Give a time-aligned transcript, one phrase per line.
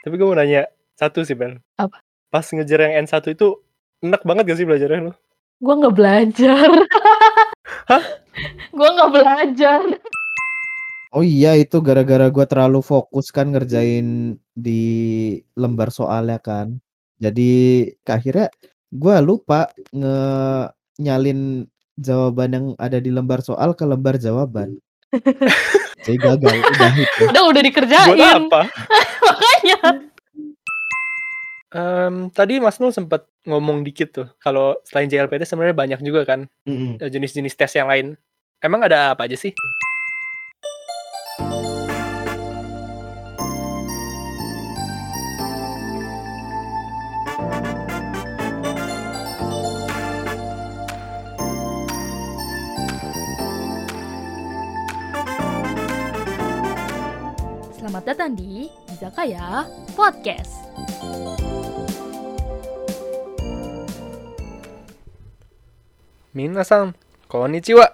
[0.00, 1.60] Tapi gue mau nanya satu sih Ben.
[1.76, 2.00] Apa?
[2.32, 3.60] Pas ngejar yang N1 itu
[4.00, 5.12] enak banget gak sih belajarnya lu?
[5.60, 6.68] Gue nggak belajar.
[7.90, 8.04] Hah?
[8.72, 9.82] Gue nggak belajar.
[11.10, 14.82] Oh iya itu gara-gara gua terlalu fokus kan ngerjain di
[15.58, 16.78] lembar soalnya kan.
[17.18, 18.46] Jadi akhirnya
[18.94, 20.16] gua lupa nge
[21.02, 21.66] nyalin
[21.98, 24.78] jawaban yang ada di lembar soal ke lembar jawaban.
[26.06, 27.22] Jadi gagal udah itu.
[27.26, 28.14] Udah udah dikerjain.
[28.14, 28.60] Buat apa?
[29.26, 29.69] Makanya.
[31.70, 36.50] Em, tadi Mas Nul sempat ngomong dikit tuh kalau selain JLPT sebenarnya banyak juga kan
[36.66, 36.98] Mm-mm.
[36.98, 38.18] eh, jenis-jenis tes yang lain.
[38.58, 39.54] Emang ada apa aja sih?
[57.74, 60.60] Selamat datang di Izakaya Podcast.
[66.30, 66.94] Minasan,
[67.26, 67.90] konnichiwa.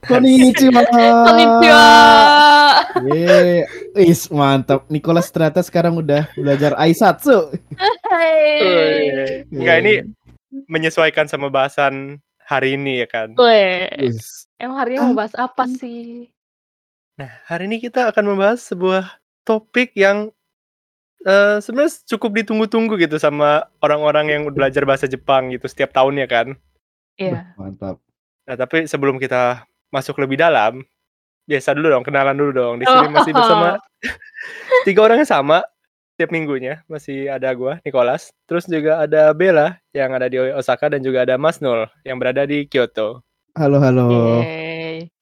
[0.00, 0.80] Konnichiwa.
[1.28, 1.84] Konnichiwa.
[3.04, 3.68] Yeay.
[4.00, 4.88] Wis mantap.
[4.88, 7.52] Nicholas ternyata sekarang udah belajar Aisatsu.
[8.08, 9.44] Hai.
[9.52, 9.92] Enggak ini
[10.72, 13.36] menyesuaikan sama bahasan hari ini ya kan.
[14.56, 16.32] Emang hari ini mau bahas apa sih?
[17.20, 20.32] Nah, hari ini kita akan membahas sebuah topik yang
[21.28, 26.56] eh, sebenarnya cukup ditunggu-tunggu gitu sama orang-orang yang belajar bahasa Jepang gitu setiap tahunnya kan.
[27.20, 27.52] Iya.
[27.60, 28.00] Mantap.
[28.48, 30.80] Nah, tapi sebelum kita masuk lebih dalam,
[31.44, 32.74] biasa dulu dong, kenalan dulu dong.
[32.80, 33.76] Di sini masih bersama
[34.88, 35.60] tiga orang yang sama
[36.16, 36.80] setiap minggunya.
[36.88, 38.32] Masih ada gua, Nicholas.
[38.48, 42.48] Terus juga ada Bella yang ada di Osaka dan juga ada Mas Nul yang berada
[42.48, 43.20] di Kyoto.
[43.52, 44.40] Halo halo.
[44.40, 45.12] Yeay.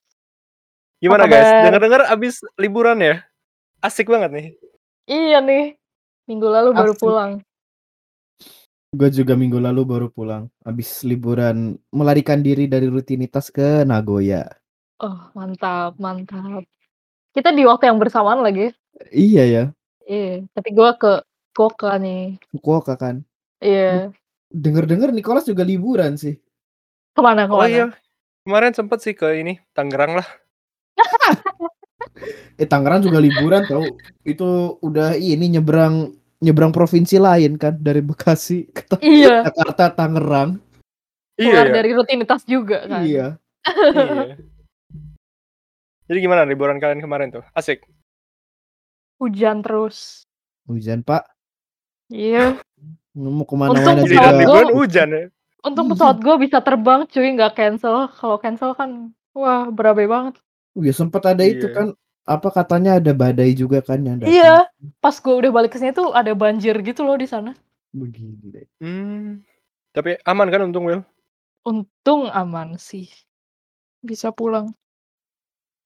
[1.02, 1.50] Gimana Apa guys?
[1.66, 3.22] Dengar-dengar abis liburan ya?
[3.82, 4.46] Asik banget nih.
[5.10, 5.78] Iya nih.
[6.26, 7.02] Minggu lalu baru Asik.
[7.02, 7.32] pulang.
[8.88, 10.48] Gue juga minggu lalu baru pulang.
[10.64, 14.48] Habis liburan melarikan diri dari rutinitas ke Nagoya.
[15.04, 16.64] Oh, mantap, mantap.
[17.36, 18.72] Kita di waktu yang bersamaan lagi.
[19.12, 19.64] Iya ya.
[20.08, 21.20] Iya, tapi gua ke
[21.52, 22.40] Fukuoka nih.
[22.50, 23.22] Fukuoka kan.
[23.60, 24.10] Iya.
[24.48, 26.40] Dengar-dengar Nicholas juga liburan sih.
[27.12, 27.68] Ke mana Oh ke mana?
[27.68, 27.86] iya.
[28.48, 30.28] Kemarin sempet sih ke ini, Tangerang lah.
[32.58, 33.86] Eh Tangerang juga liburan tau.
[34.26, 39.42] Itu udah ini nyebrang nyebrang provinsi lain kan dari Bekasi ke Iya.
[39.44, 40.62] Jakarta Tangerang.
[41.34, 41.74] Keluar Iya.
[41.74, 43.02] dari rutinitas juga kan.
[43.02, 43.26] Iya.
[43.36, 44.36] iya.
[46.08, 47.44] Jadi gimana liburan kalian kemarin tuh?
[47.52, 47.84] Asik.
[49.18, 50.24] Hujan terus.
[50.64, 51.26] Hujan Pak.
[52.08, 52.56] Iya.
[53.12, 54.46] Mau ke mana-mana Untung Giliran pesawat juga.
[54.46, 55.24] gua- liburan hujan ya.
[55.58, 57.96] Untung pesawat gue bisa terbang cuy nggak cancel.
[58.08, 58.90] Kalau cancel kan
[59.34, 60.38] wah berabe banget.
[60.72, 61.74] Oh, ya sempat ada itu Iya.
[61.74, 61.86] kan
[62.28, 64.36] apa katanya ada badai juga kan yang datang.
[64.36, 64.68] Iya.
[65.00, 67.56] Pas gue udah balik ke sini tuh ada banjir gitu loh di sana.
[67.96, 68.68] Begini deh.
[68.84, 69.40] Hmm.
[69.96, 71.00] Tapi aman kan untung Will?
[71.64, 73.08] Untung aman sih.
[74.04, 74.76] Bisa pulang.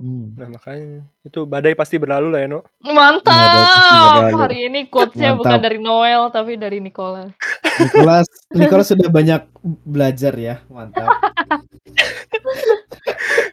[0.03, 0.35] Hmm.
[0.35, 2.61] Nah makanya itu badai pasti berlalu lah ya No.
[2.83, 3.31] Mantap.
[3.31, 4.35] berlalu.
[4.43, 7.31] Hari ini quotes-nya bukan dari Noel tapi dari Nicola.
[7.79, 8.27] Nicholas
[8.59, 9.47] Nicholas sudah banyak
[9.87, 10.59] belajar ya.
[10.67, 11.07] Mantap.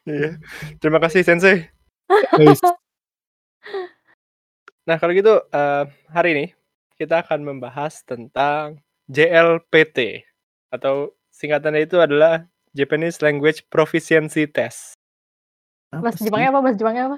[0.10, 0.42] Iya.
[0.82, 1.70] Terima kasih Sensei.
[4.90, 6.46] Nah kalau gitu eh, hari ini
[6.98, 10.26] kita akan membahas tentang JLPT
[10.74, 14.98] atau singkatannya itu adalah Japanese Language Proficiency Test.
[15.94, 16.26] Apa Bahasa?
[16.26, 16.60] Jepangnya apa?
[16.62, 17.18] Bahasa Jepangnya apa?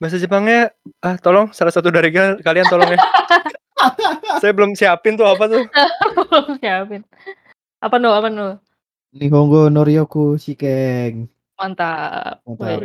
[0.00, 0.60] Bahasa Jepangnya,
[1.00, 2.98] ah tolong salah satu dari kalian tolong ya.
[4.42, 5.64] Saya belum siapin tuh apa tuh.
[6.30, 7.02] Belum siapin.
[7.82, 8.14] Apa no?
[8.14, 8.62] Apa no?
[9.10, 11.31] Nihongo Noryoku Shikeng.
[11.62, 12.42] Mantap.
[12.42, 12.82] Mantap.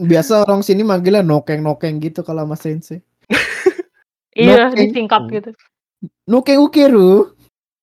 [0.00, 3.04] Biasa orang sini manggilnya nokeng-nokeng gitu kalau sama sensei.
[4.36, 4.92] Iya, Nokeng.
[4.92, 5.50] disingkat gitu.
[6.28, 7.32] Nokeng ukeru.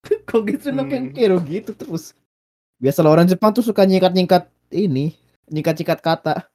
[0.30, 0.86] Kok gitu Hmm.
[0.86, 2.14] nokeng ukeru gitu terus.
[2.78, 5.18] Biasa orang Jepang tuh suka nyikat-nyikat ini,
[5.50, 6.46] nyikat-nyikat kata.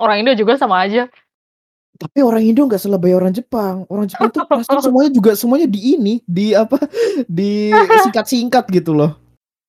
[0.00, 1.04] Orang Indo juga sama aja.
[2.00, 3.84] Tapi orang Indo nggak selebay orang Jepang.
[3.92, 6.80] Orang Jepang tuh pasti semuanya juga semuanya di ini, di apa?
[7.28, 7.76] Di
[8.08, 9.20] singkat-singkat gitu loh.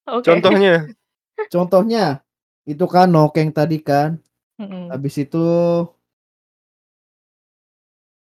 [0.08, 0.32] Oke.
[0.32, 0.88] Contohnya,
[1.52, 2.24] Contohnya
[2.68, 4.20] itu kan nokeng tadi kan.
[4.60, 4.92] Mm-mm.
[4.92, 5.40] Habis itu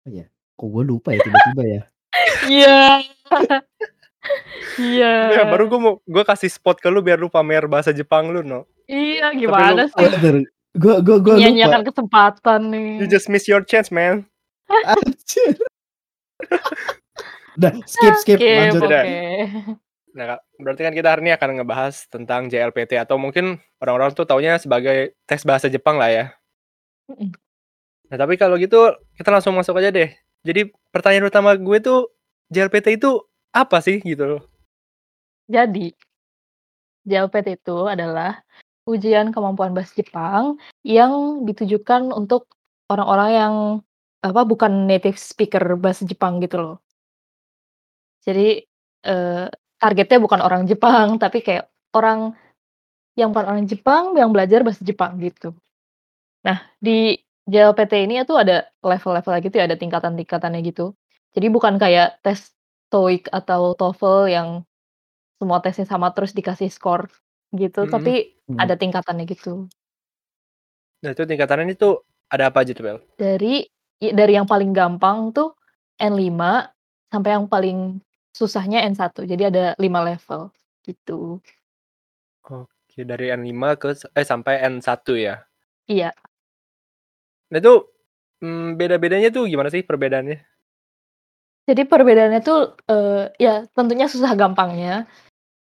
[0.04, 1.82] Oh ya, kok gue lupa ya tiba-tiba ya.
[2.44, 2.80] Iya.
[4.76, 5.14] Iya.
[5.32, 8.44] ya, baru gue mau gue kasih spot ke lu biar lu pamer bahasa Jepang lu
[8.44, 8.68] no.
[8.84, 10.44] Iya, gimana lu- sih?
[10.76, 11.80] Gue gue gue lupa.
[11.88, 13.00] Kesempatan nih.
[13.00, 14.28] You just miss your chance man.
[14.68, 15.56] Anjir.
[17.58, 18.82] Udah, skip skip, Skip, lanjut.
[18.84, 19.02] oke.
[20.18, 24.58] Nah, berarti kan kita hari ini akan ngebahas tentang JLPT atau mungkin orang-orang tuh taunya
[24.58, 26.24] sebagai tes bahasa Jepang lah ya.
[28.10, 30.10] Nah, tapi kalau gitu kita langsung masuk aja deh.
[30.42, 32.10] Jadi pertanyaan utama gue tuh
[32.50, 33.22] JLPT itu
[33.54, 34.42] apa sih gitu loh?
[35.46, 35.94] Jadi,
[37.06, 38.42] JLPT itu adalah
[38.90, 42.50] ujian kemampuan bahasa Jepang yang ditujukan untuk
[42.90, 43.54] orang-orang yang
[44.18, 46.76] apa bukan native speaker bahasa Jepang gitu loh.
[48.26, 48.66] Jadi
[49.06, 49.46] eh,
[49.78, 52.34] targetnya bukan orang Jepang, tapi kayak orang
[53.18, 55.54] yang bukan orang Jepang yang belajar bahasa Jepang gitu.
[56.46, 60.94] Nah, di JLPT ini tuh ada level-level gitu ya, ada tingkatan-tingkatannya gitu.
[61.34, 62.54] Jadi bukan kayak tes
[62.92, 64.48] TOEIC atau TOEFL yang
[65.38, 67.10] semua tesnya sama terus dikasih skor
[67.54, 67.90] gitu, Mhm.
[67.90, 68.14] tapi
[68.48, 68.58] Mhm.
[68.58, 69.66] ada tingkatannya gitu.
[71.02, 72.98] Nah itu tingkatannya itu ada apa aja tuh Bel?
[73.16, 73.64] Dari
[73.98, 75.54] i dari yang paling gampang tuh
[75.98, 76.66] N5
[77.10, 77.98] sampai yang paling
[78.38, 79.26] susahnya N1.
[79.30, 80.42] Jadi ada 5 level
[80.86, 81.42] gitu.
[82.46, 85.42] Oke dari N5 ke eh sampai N1 ya?
[85.88, 86.12] Iya.
[87.52, 87.72] Nah itu
[88.44, 90.48] mmm, beda-bedanya tuh gimana sih perbedaannya?
[91.68, 95.04] Jadi perbedaannya tuh, eee, ya tentunya susah gampangnya.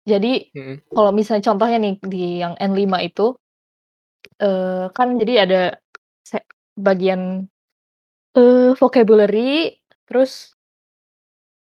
[0.07, 0.75] Jadi Mhm.
[0.93, 3.35] kalau misalnya contohnya nih di yang N5 itu,
[4.41, 5.61] eee, kan jadi ada
[6.77, 7.47] bagian,
[8.37, 9.77] eee, vocabulary,
[10.07, 10.53] terus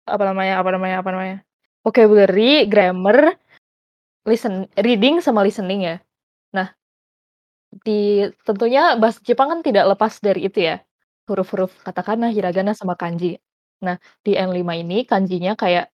[0.07, 1.37] apa namanya apa namanya apa namanya,
[1.85, 3.37] vocabulary, grammar,
[4.27, 5.97] listen reading sama listening ya.
[6.55, 6.73] Nah
[7.85, 10.81] di tentunya bahasa Jepang kan tidak lepas dari itu ya,
[11.29, 13.37] huruf-huruf katakana, hiragana, sama kanji.
[13.85, 15.91] Nah di N5 ini kanjinya kayak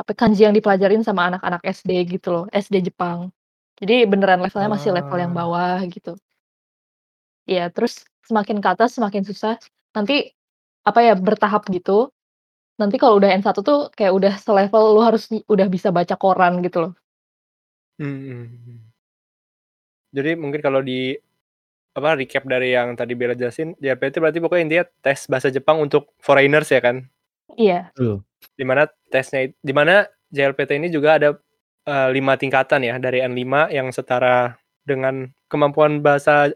[0.00, 3.30] apa, kanji yang dipelajarin sama anak-anak SD gitu loh, SD Jepang.
[3.78, 5.38] Jadi beneran levelnya masih level yang Ah.
[5.44, 6.14] bawah gitu.
[7.50, 9.60] Iya, terus semakin ke atas semakin susah.
[9.92, 10.32] Nanti
[10.86, 12.13] apa ya, bertahap gitu.
[12.80, 16.78] Nanti kalau udah N1 tuh kayak udah selevel lu harus udah bisa baca koran gitu
[16.90, 16.94] loh.
[17.98, 18.84] Mhm.
[20.12, 21.16] Jadi mungkin kalau di
[21.96, 26.12] apa, recap dari yang tadi Bella jelasin, JLPT berarti pokoknya intinya tes bahasa Jepang untuk
[26.22, 27.06] foreigners ya kan?
[27.58, 27.90] Iya.
[27.94, 28.22] Betul.
[28.54, 31.30] Di mana tesnya it di mana JLPT ini juga ada,
[31.88, 34.56] eee, 5 tingkatan ya, dari N5 yang setara
[34.86, 36.50] dengan kemampuan bahasa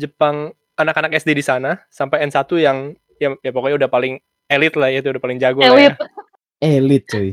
[0.00, 4.18] Jepang anak-anak SD di sana, sampai N1 yang yang ya pokoknya udah paling
[4.54, 5.74] elit lah ya, itu udah paling jago lah ya.
[5.74, 5.94] Elit.
[6.62, 7.28] Elit cuy.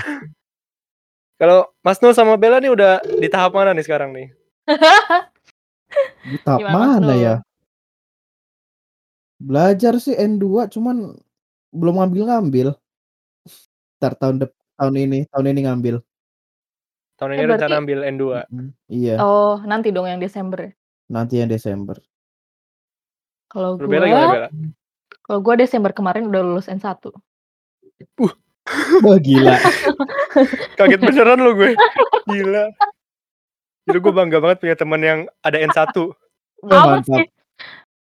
[1.41, 4.29] Kalau Mas Nul sama Bella nih udah di tahap mana nih sekarang nih?
[6.31, 7.35] Di tahap Gimana mana ya?
[9.41, 11.17] Belajar sih N2 cuman
[11.73, 12.77] belum ngambil-ngambil.
[13.97, 15.95] Entar tahun dep tahun ini tahun ini ngambil.
[17.17, 18.23] Tahun Eh ini berarti rencana ambil N2.
[18.53, 19.15] Mhm, iya.
[19.17, 20.71] Oh, nanti dong yang Desember ya?
[21.09, 21.97] Nanti yang Desember.
[23.49, 24.49] Kalau Kalau Bella gimana gua Bella?
[25.21, 26.97] Kalau gua Desember kemarin udah lulus N1.
[29.01, 29.57] Wah gila.
[30.77, 31.73] Kaget beneran lu gue.
[32.25, 32.69] Gila.
[33.81, 35.91] Jadi gue bangga banget punya teman yang ada N1.
[36.63, 37.21] Wah mantap.
[37.21, 37.27] sih.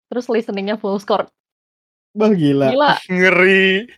[0.07, 1.27] Terus listening-nya full score.
[2.15, 2.71] Wah gila.
[2.71, 2.93] Gila.
[3.07, 3.91] Ngeri.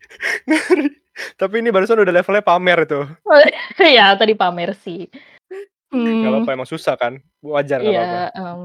[0.45, 0.87] Ngeri.
[1.35, 3.01] Tapi ini barusan udah levelnya pamer itu.
[3.77, 5.05] ya tadi pamer sih.
[5.89, 7.17] Gak Hmm, apa-apa emang susah kan?
[7.41, 7.97] Wajar gak apa-apa.
[7.97, 8.61] iya, mmm,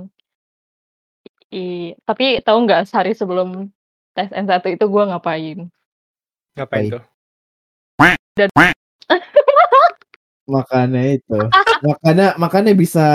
[1.48, 1.64] i
[2.04, 3.72] tapi tahu nggak sehari sebelum
[4.14, 5.66] tes N1 itu gua ngapain?
[6.54, 7.02] Ngapain tuh?
[8.34, 8.50] Dan
[10.44, 11.38] Makanya itu.
[11.88, 13.06] Makanya makanya bisa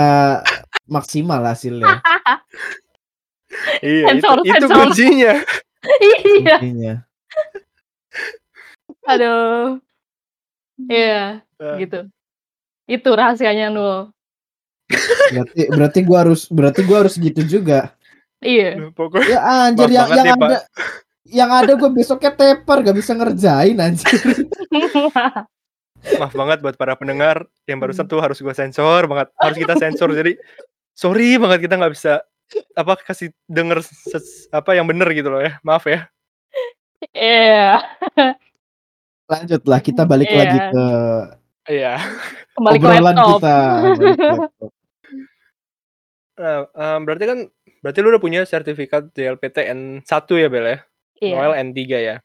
[0.88, 2.00] maksimal hasilnya.
[3.82, 4.76] Iya, itu Sensor itu sensor.
[4.78, 5.34] kuncinya.
[6.36, 6.56] Iya.
[6.60, 6.94] Intinya.
[9.08, 9.80] Aduh.
[10.92, 12.04] Iya, Eh, gitu.
[12.84, 14.12] Itu rahasianya Nul.
[15.32, 17.96] Berarti berarti gua harus berarti gua harus gitu juga.
[18.40, 18.90] Iya.
[18.90, 20.48] Pokoknya Ya anjir yang yang nih, Pak.
[20.48, 20.58] ada
[21.30, 24.10] yang ada gue besoknya teper gak bisa ngerjain anjir.
[26.16, 29.28] maaf banget buat para pendengar yang barusan tuh harus gue sensor banget.
[29.36, 30.08] Harus kita sensor.
[30.10, 30.40] Jadi
[30.92, 32.24] sorry banget kita nggak bisa
[32.72, 35.60] apa kasih denger ses- apa yang bener gitu loh ya.
[35.60, 36.08] Maaf ya.
[37.12, 37.84] Iya.
[39.24, 40.68] Lanjutlah kita balik lagi Iya.
[40.68, 40.84] ke
[41.70, 41.94] Iya.
[42.56, 43.28] Kembali ke laptop.
[43.36, 43.56] kita.
[46.40, 47.38] Nah, em, berarti kan
[47.80, 50.06] berarti lu udah punya sertifikat JLPT N1
[50.36, 50.78] ya Bel ya?
[51.20, 51.34] Iya.
[51.36, 52.16] Noel N3 ya.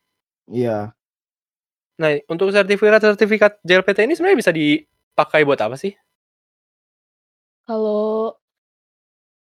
[0.47, 0.77] Iya.
[1.95, 5.95] Nah, untuk sertifikat-sertifikat JLPT ini sebenarnya bisa dipakai buat apa sih?
[7.65, 8.35] Kalau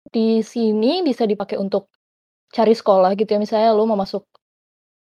[0.10, 1.92] di sini bisa dipakai untuk
[2.50, 4.26] cari sekolah gitu ya, misalnya lu mau masuk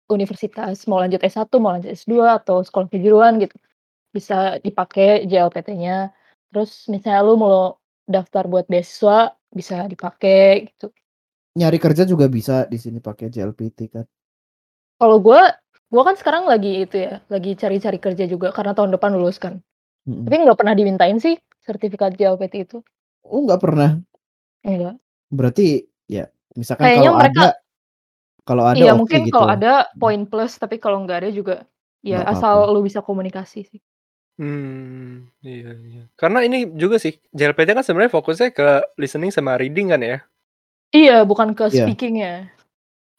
[0.10, 3.54] universitas, mau lanjut S1, mau lanjut S2, atau sekolah kejuruan gitu,
[4.10, 6.14] bisa dipakai JLPT-nya.
[6.50, 7.78] Terus misalnya lu mau
[8.10, 10.92] daftar buat beasiswa, bisa dipakai gitu.
[11.56, 14.06] Nyari kerja juga bisa di sini pakai JLPT kan.
[15.00, 15.56] Kalau gua
[15.88, 19.64] gua kan sekarang lagi itu ya, lagi cari-cari kerja juga karena tahun depan lulus kan.
[20.06, 20.28] Mm-mm.
[20.28, 22.78] Tapi nggak pernah dimintain sih sertifikat JLPT itu.
[23.26, 23.90] Oh nggak pernah.
[24.68, 24.96] Enggak.
[25.32, 27.50] Berarti ya misalkan Kayaknya kalau mereka ada
[28.46, 29.34] Kalau ada Iya oke mungkin gitu.
[29.34, 30.00] kalau ada Mhm.
[30.02, 31.56] poin plus, tapi kalau nggak ada juga,
[32.06, 32.74] ya Nggak asal apa-apa.
[32.78, 33.80] lu bisa komunikasi sih.
[34.36, 36.04] Mmm, iya iya.
[36.20, 38.68] Karena ini juga sih, JLPT kan sebenarnya fokusnya ke
[39.00, 40.18] listening sama reading kan ya?
[40.92, 41.88] Iya, bukan ke Iya.
[41.88, 42.52] speaking-nya.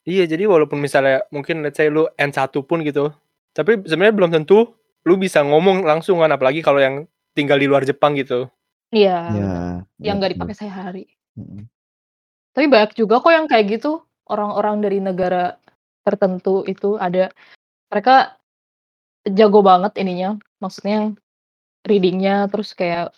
[0.05, 3.11] Iya, jadi walaupun misalnya mungkin let's say lu N1 pun gitu,
[3.57, 4.77] tapi sebenarnya belum tentu
[5.09, 8.47] lu bisa ngomong langsung kan, apalagi kalau yang tinggal di luar Jepang gitu.
[8.93, 9.51] Iya, Iya, bener.
[9.99, 10.39] iya Yang nggak betul.
[10.39, 11.05] dipakai sehari-hari.
[11.41, 11.63] Mhm.
[12.53, 13.93] Tapi banyak juga kok yang kayak gitu,
[14.29, 15.57] orang-orang dari negara
[16.07, 17.33] tertentu itu ada
[17.91, 18.39] mereka
[19.27, 21.15] jago banget ininya, maksudnya
[21.89, 23.15] reading-nya, terus kayak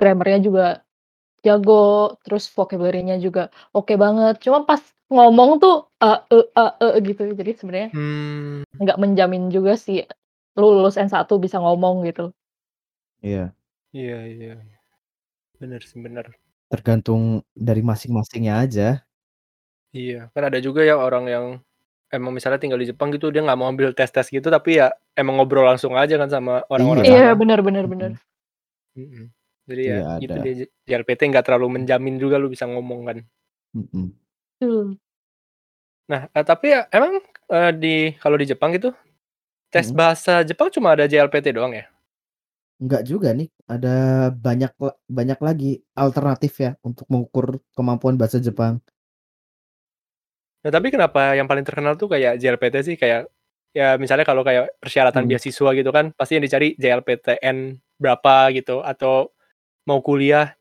[0.00, 0.66] grammar-nya juga
[1.46, 4.40] jago, terus vocabulary-nya juga oke banget.
[4.44, 7.22] Cuma pas ngomong tuh, a, e, a, e, gitu.
[7.36, 8.64] Jadi sebenarnya Mmm.
[8.82, 10.04] nggak menjamin juga sih
[10.58, 12.32] lu lulus N1 bisa ngomong gitu.
[13.22, 13.54] Iya.
[13.94, 14.52] Iya iya.
[15.60, 16.26] Bener sih, bener.
[16.72, 18.88] Tergantung dari masing-masingnya aja.
[19.92, 21.46] Iya, kan ada juga ya orang yang
[22.12, 25.40] emang misalnya tinggal di Jepang gitu, dia nggak mau ambil tes-tes gitu, tapi ya emang
[25.40, 27.16] ngobrol langsung aja kan sama orang-orang Iya.
[27.16, 27.84] Iya, bener bener.
[27.88, 28.16] Mhm.
[28.98, 29.24] Mhm.
[29.70, 30.44] Jadi ya Iya gitu ada.
[30.44, 33.18] J JLPT nggak terlalu menjamin juga lu bisa ngomong kan.
[33.76, 34.06] Mhm.
[34.60, 34.98] Betul.
[36.10, 38.90] Nah, eee, tapi ya emang, eee, di kalau di Jepang gitu,
[39.72, 39.96] tes Mhm.
[39.98, 41.86] bahasa Jepang cuma ada JLPT doang ya?
[42.80, 43.94] Enggak juga nih, ada
[44.32, 44.72] banyak
[45.10, 48.80] banyak lagi alternatif ya untuk mengukur kemampuan bahasa Jepang.
[50.62, 52.94] Nah, tapi kenapa yang paling terkenal tuh kayak JLPT sih?
[52.94, 53.26] Kayak,
[53.74, 55.30] ya misalnya kalau kayak persyaratan Mhm.
[55.34, 59.34] beasiswa gitu kan, pasti yang dicari JLPTN berapa gitu, atau
[59.86, 60.54] mau kuliah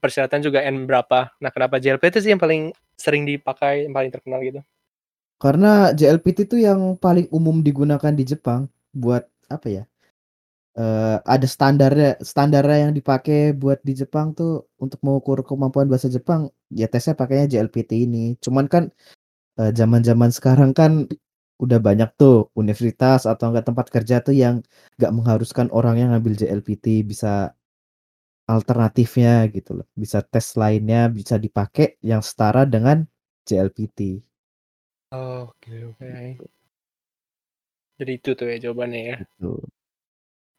[0.00, 1.32] persyaratan juga N berapa.
[1.40, 4.60] Nah, kenapa JLPT sih yang paling sering dipakai, yang paling terkenal gitu?
[5.40, 9.84] Karena JLPT itu yang paling umum digunakan di Jepang buat apa ya,
[10.78, 16.50] eee, ada standarnya standarnya yang dipakai buat di Jepang tuh untuk mengukur kemampuan bahasa Jepang,
[16.72, 18.36] ya tesnya pakainya JLPT ini.
[18.42, 18.90] Cuman kan,
[19.60, 20.92] eee, zaman-zaman sekarang kan
[21.62, 24.56] udah banyak tuh universitas atau enggak tempat kerja tuh yang
[24.98, 27.54] nggak mengharuskan orangnya ngambil JLPT, bisa
[28.50, 33.06] alternatifnya gitu loh, bisa tes lainnya bisa dipakai yang setara dengan
[33.48, 34.00] JLPT.
[35.12, 36.08] Oke oke.
[36.40, 36.44] Gitu.
[38.00, 39.16] Jadi itu tuh ya jawabannya ya?
[39.24, 39.50] Gitu.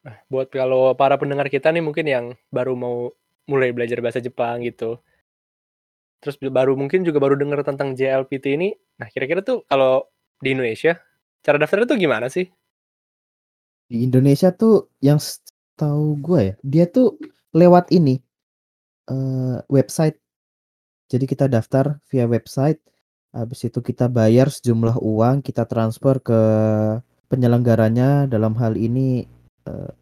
[0.06, 3.12] Nah, buat kalau para pendengar kita nih mungkin yang baru mau
[3.50, 5.00] mulai belajar bahasa Jepang gitu.
[6.24, 10.08] Terus baru mungkin juga baru denger tentang JLPT ini, nah kira-kira tuh kalau
[10.40, 10.96] di Indonesia,
[11.44, 12.48] cara daftarnya tuh gimana sih?
[13.92, 17.20] Di Indonesia tuh yang setahu gua ya, dia tuh
[17.52, 18.16] lewat ini,
[19.10, 20.16] eee, website.
[21.10, 22.80] Jadi kita daftar via website,
[23.34, 26.40] habis itu kita bayar sejumlah uang, kita transfer ke
[27.28, 29.26] penyelenggaranya, dalam hal ini,
[29.66, 29.92] eee,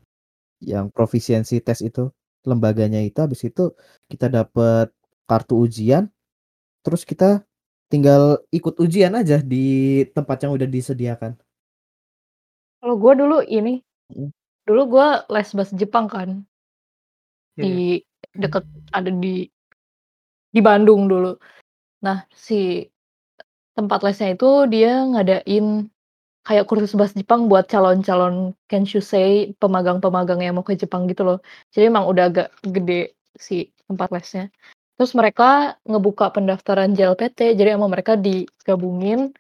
[0.63, 2.13] yang profisiensi tes itu,
[2.45, 3.73] lembaganya itu, habis itu
[4.13, 4.93] kita dapet
[5.25, 6.12] kartu ujian,
[6.83, 7.47] terus kita
[7.89, 11.39] tinggal ikut ujian aja di tempat yang udah disediakan.
[12.83, 13.79] Kalau gua dulu ini,
[14.11, 14.31] Mhm.
[14.67, 16.43] dulu gua les bahasa Jepang kan.
[17.57, 17.63] Mhm.
[17.63, 17.73] Di
[18.35, 19.47] deket ada di
[20.53, 21.37] di Bandung dulu.
[22.05, 22.85] Nah, si
[23.73, 25.89] tempat lesnya itu dia ngadain
[26.43, 31.39] kayak kursus bahasa Jepang buat calon-calon Kenshusei, pemagang-pemagang yang mau ke Jepang gitu loh.
[31.71, 34.51] Jadi emang udah agak gede si tempat lesnya.
[35.03, 39.35] Terus mereka ngebuka pendaftaran JLPT, jadi emang mereka digabungin,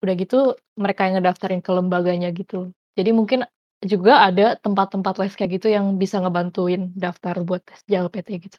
[0.00, 2.72] udah gitu mereka yang ngedaftarin ke lembaganya gitu.
[2.96, 3.44] Jadi mungkin
[3.84, 8.56] juga ada tempat-tempat les kayak gitu yang bisa ngebantuin daftar buat tes JLPT gitu.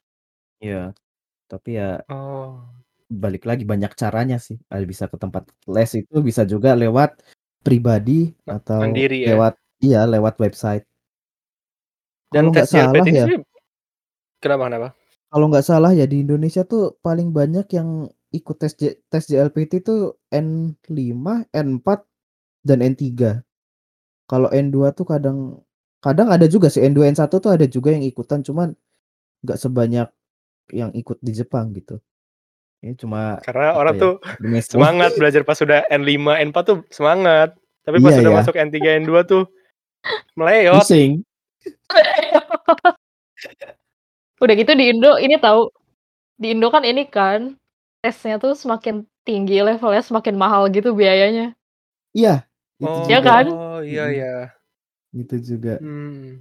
[0.61, 0.93] Iya,
[1.49, 2.61] tapi ya Oh.
[3.09, 7.25] balik lagi banyak caranya sih, ada bisa ke tempat les itu bisa juga lewat
[7.65, 9.33] pribadi atau mandiri ya?
[9.33, 10.85] lewat iya, lewat website.
[12.29, 13.41] Dan Kalau tes salah JLPT ya sendiri
[14.45, 14.98] kenapa kenapa?
[15.29, 19.81] Kalau nggak salah ya di Indonesia tuh paling banyak yang ikut tes J tes JLPT
[19.85, 20.89] tuh N5,
[21.53, 21.87] N4,
[22.65, 23.41] dan N3.
[24.29, 25.61] Kalau N2 tuh kadang
[26.01, 28.73] kadang ada juga sih N2, N1 tuh ada juga yang ikutan, cuman
[29.45, 30.07] nggak sebanyak
[30.73, 31.97] yang ikut di Jepang gitu.
[32.85, 34.71] Ini cuma Karena orang ya, tuh intermezzo.
[34.77, 38.37] semangat belajar pas sudah N5, N4 tuh semangat, tapi pas Iya sudah ya.
[38.41, 39.43] masuk N3, N2 tuh.
[40.79, 41.25] Pusing.
[44.39, 45.67] Udah gitu di Indo ini tahu,
[46.39, 47.59] di Indo kan ini kan,
[47.99, 51.51] tesnya tuh semakin tinggi levelnya semakin mahal gitu biayanya.
[52.15, 52.47] Iya,
[52.79, 53.45] itu Oh, Iya kan?
[53.83, 54.15] iya Mhm.
[54.15, 54.33] iya.
[55.11, 55.75] Itu juga.
[55.83, 56.39] Mmm.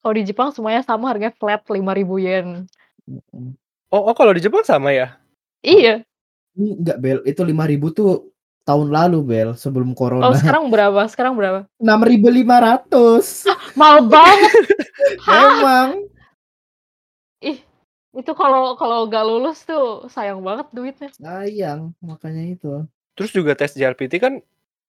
[0.00, 2.64] Kalau di Jepang semuanya sama harganya flat 5.000 yen.
[3.92, 5.14] Oh oh kalau di Jepang sama ya?
[5.62, 6.02] Iya.
[6.58, 8.32] Enggak Bel, itu 5.000 tuh
[8.66, 10.34] tahun lalu Bel, sebelum Oh corona.
[10.34, 11.60] sekarang berapa sekarang berapa?
[11.78, 13.46] 6.500.
[13.46, 14.52] Ah, mahal banget!
[15.28, 15.38] Hah?
[15.62, 15.90] Emang.
[17.40, 17.58] Ih,
[18.12, 21.08] itu kalau kalau nggak lulus tuh sayang banget duitnya.
[21.16, 22.84] Sayang, makanya itu.
[23.16, 24.44] Terus juga tes JLPT kan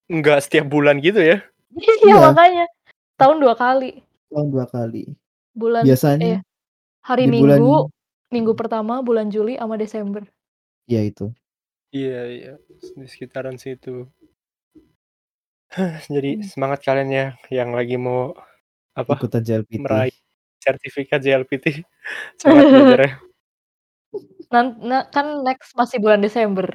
[0.08, 1.40] nggak setiap bulan gitu ya.
[1.80, 2.16] Iya Iya.
[2.20, 2.66] makanya
[3.16, 4.04] tahun dua kali.
[4.28, 5.16] Tahun dua kali.
[5.56, 6.40] Bulan Biasanya eh,
[7.00, 7.88] hari Minggu, bulan-
[8.28, 10.24] minggu pertama bulan Juli sama Desember.
[10.86, 11.32] ya itu.
[11.92, 12.54] Iya iya
[12.96, 14.08] di sekitaran situ.
[16.12, 16.44] Jadi Hmm.
[16.44, 18.36] semangat kalian ya yang lagi mau
[18.92, 19.80] apa Ikutan JLPT.
[19.80, 20.16] meraih
[20.62, 21.82] sertifikat JLPT.
[22.38, 23.12] Semangat belajarnya.
[24.54, 26.68] Nan, na- kan next masih bulan Desember.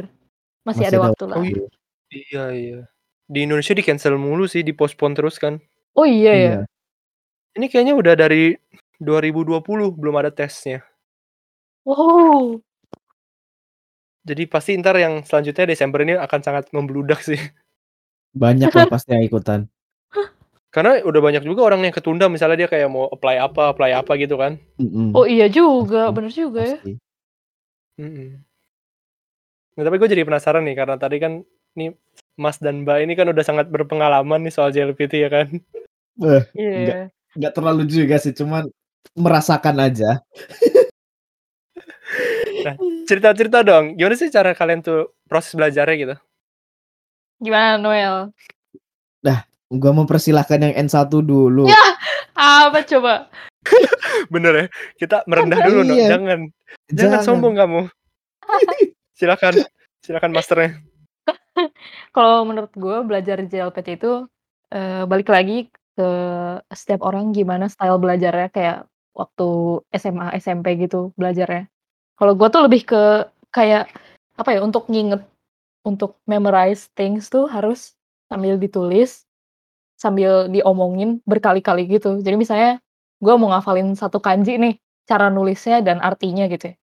[0.67, 1.39] Masih, ada waktu lah.
[1.39, 2.45] Oh iya.
[2.51, 2.81] Iya.
[3.27, 5.61] Di Indonesia di cancel mulu sih, dipospon terus kan.
[5.95, 6.41] Oh iya ya.
[6.41, 6.61] Iya.
[7.57, 8.57] Ini kayaknya udah dari
[9.01, 10.81] 2020 belum ada tesnya.
[11.85, 12.61] Wow.
[14.27, 17.39] Jadi pasti ntar yang selanjutnya Desember ini akan sangat membludak sih.
[18.35, 19.61] Banyak lah pasti yang ikutan.
[20.75, 24.13] Karena udah banyak juga orang yang ketunda misalnya dia kayak mau apply apa, apply apa
[24.21, 24.61] gitu kan.
[24.77, 26.77] Mm-mm, Oh iya juga, bener juga ya.
[26.77, 26.93] pasti.
[27.97, 28.29] Mm-mm.
[29.77, 31.45] Nah, tapi gue jadi penasaran nih karena tadi kan
[31.77, 31.93] nih
[32.37, 35.49] Mas dan Mbak ini kan udah sangat berpengalaman nih soal JLPT ya kan.
[36.21, 37.13] Eh, Iya.
[37.37, 38.69] nggak terlalu juga sih, cuman
[39.17, 40.25] merasakan aja.
[43.07, 46.17] Cerita-cerita dong, gimana sih cara kalian tuh proses belajarnya gitu?
[47.41, 48.33] Gimana Noel?
[49.73, 51.67] Gua mempersilahkan yang N1 dulu.
[51.67, 51.85] Ya!
[52.37, 53.27] Apa coba?
[54.33, 54.67] Bener ya,
[55.01, 56.17] kita merendah dulu no, Iya.
[56.17, 56.39] jangan,
[56.93, 57.81] jangan sombong kamu.
[59.19, 59.67] silakan,
[60.05, 60.71] silakan masternya.
[62.17, 64.29] Kalau menurut gue belajar JLPT itu
[64.71, 66.09] eh, balik lagi ke
[66.71, 68.79] setiap orang gimana style belajarnya kayak
[69.17, 71.67] waktu SMA SMP gitu belajarnya.
[72.15, 73.03] Kalau gue tuh lebih ke
[73.51, 73.91] kayak
[74.37, 75.25] apa ya untuk nginget
[75.83, 77.97] untuk memorize things tuh harus
[78.29, 79.26] sambil ditulis
[79.97, 82.21] sambil diomongin berkali-kali gitu.
[82.21, 82.73] Jadi misalnya
[83.21, 84.75] gue mau ngafalin satu kanji nih
[85.09, 86.75] cara nulisnya dan artinya gitu ya.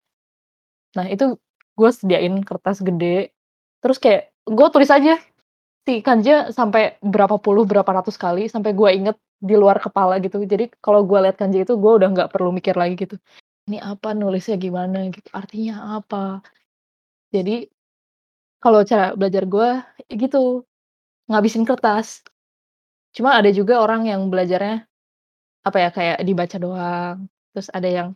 [0.97, 1.37] Nah itu
[1.73, 3.33] gue sediain kertas gede
[3.81, 5.17] terus kayak gue tulis aja
[5.83, 10.39] si kanji sampai berapa puluh berapa ratus kali sampai gue inget di luar kepala gitu
[10.47, 13.19] jadi kalau gue lihat kanji itu gue udah nggak perlu mikir lagi gitu
[13.67, 16.39] ini apa nulisnya gimana gitu artinya apa
[17.35, 17.67] jadi
[18.63, 19.69] kalau cara belajar gue
[20.15, 20.63] gitu
[21.27, 22.23] ngabisin kertas
[23.13, 24.83] cuma ada juga orang yang belajarnya
[25.63, 27.17] apa ya kayak dibaca doang
[27.55, 28.09] terus ada yang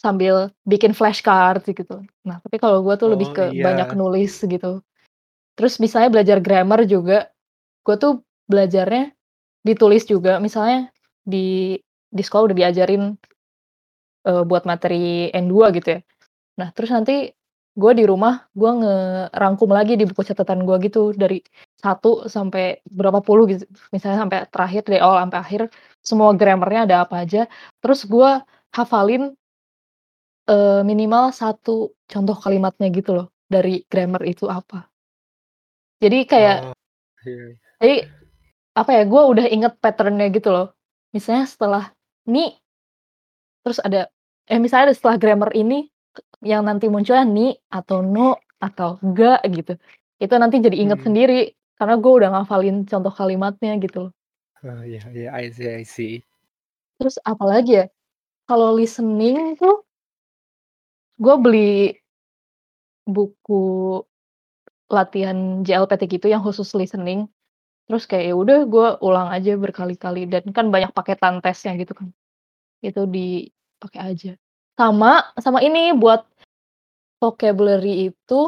[0.00, 3.62] sambil bikin flashcard gitu nah tapi kalau gue tuh lebih Oh, ke iya.
[3.68, 4.80] banyak nulis gitu
[5.60, 7.28] Terus misalnya belajar grammar juga,
[7.84, 9.12] gue tuh belajarnya
[9.60, 10.40] ditulis juga.
[10.40, 10.88] Misalnya
[11.20, 11.76] di
[12.08, 13.12] di sekolah udah diajarin
[14.24, 16.00] eh, buat materi N2 gitu ya.
[16.56, 17.28] Nah terus nanti
[17.80, 21.40] gue di rumah gue ngerangkum lagi di buku catatan gue gitu dari
[21.80, 23.64] satu sampai berapa puluh gitu.
[23.94, 25.60] Misalnya sampai terakhir dari awal sampai akhir
[26.04, 27.48] semua grammarnya ada apa aja.
[27.80, 28.30] Terus gue
[28.76, 29.32] hafalin
[30.52, 34.86] eh, minimal satu contoh kalimatnya gitu loh dari grammar itu apa.
[36.00, 36.56] Jadi kayak
[37.20, 37.52] Oh, iya.
[37.82, 37.96] jadi
[38.72, 40.72] apa ya, gue udah inget patternnya gitu loh.
[41.12, 41.84] Misalnya setelah
[42.30, 42.54] ni,
[43.60, 44.08] terus ada
[44.48, 45.89] eh misalnya ada setelah grammar ini
[46.40, 49.76] yang nanti munculnya ni atau no atau ga gitu.
[50.20, 51.12] Itu nanti jadi inget Hmm.
[51.12, 54.12] sendiri karena gue udah ngafalin contoh kalimatnya gitu loh.
[54.60, 56.20] Oh, iya iya I see I see.
[57.00, 57.86] Terus apalagi ya?
[58.44, 59.80] Kalau listening tuh
[61.16, 61.96] gue beli
[63.08, 63.64] buku
[64.90, 67.30] latihan JLPT gitu yang khusus listening.
[67.88, 72.12] Terus kayak ya udah gue ulang aja berkali-kali dan kan banyak paketan tesnya gitu kan.
[72.84, 74.32] Itu dipakai aja.
[74.78, 76.29] Sama sama ini buat
[77.20, 78.40] vocabulary itu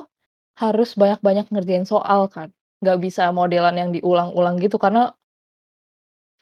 [0.58, 2.48] harus banyak-banyak ngerjain soal kan.
[2.82, 5.12] Nggak bisa modelan yang diulang-ulang gitu karena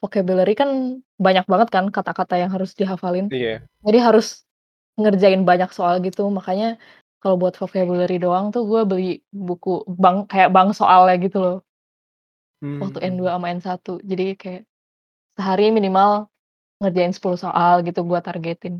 [0.01, 3.29] vocabulary kan banyak banget kan kata-kata yang harus dihafalin.
[3.29, 3.61] Iya.
[3.85, 4.41] Jadi harus
[4.97, 6.25] ngerjain banyak soal gitu.
[6.33, 6.81] Makanya
[7.21, 11.57] kalau buat vocabulary doang tuh gue beli buku bank kayak bank soalnya gitu loh.
[12.61, 13.09] Waktu Hmm.
[13.17, 14.01] N2 sama N1.
[14.01, 14.61] Jadi kayak
[15.37, 16.29] sehari minimal
[16.81, 18.75] ngerjain 10 soal gitu gue targetin.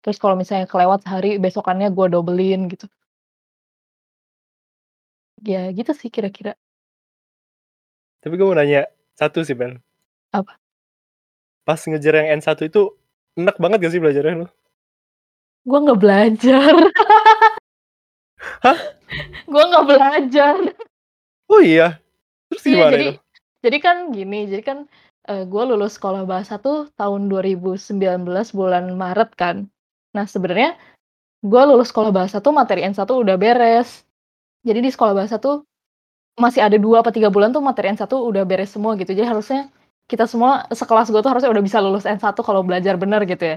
[0.00, 2.88] Terus kalau misalnya kelewat sehari besokannya gue dobelin gitu.
[5.44, 6.56] Ya gitu sih kira-kira.
[8.20, 9.80] Tapi gue mau nanya satu sih Bel.
[10.32, 10.56] Apa?
[11.64, 12.92] Pas ngejar yang N1 itu
[13.36, 14.48] enak banget gak sih belajarnya lu?
[15.64, 16.72] Gue nggak belajar.
[18.64, 18.78] Hah?
[19.44, 20.56] gue nggak belajar.
[21.48, 22.00] Oh iya.
[22.48, 23.12] Terus Iya, gimana jadi itu?
[23.60, 24.78] jadi kan gini, jadi kan
[25.30, 28.00] gue lulus sekolah bahasa tuh tahun 2019
[28.56, 29.68] bulan Maret kan.
[30.16, 30.74] Nah sebenarnya
[31.40, 34.04] gue lulus sekolah bahasa tuh materi N1 udah beres.
[34.60, 35.64] Jadi di sekolah bahasa tuh
[36.36, 39.12] masih ada dua apa tiga bulan tuh materi N1 udah beres semua gitu.
[39.12, 39.60] Jadi harusnya
[40.10, 43.56] kita semua sekelas gue tuh harusnya udah bisa lulus N1 kalau belajar bener gitu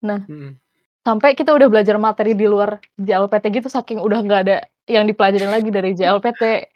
[0.00, 0.56] Mm-mm.
[1.00, 5.48] Sampai kita udah belajar materi di luar JLPT gitu saking udah nggak ada yang dipelajarin
[5.48, 6.68] lagi dari JLPT.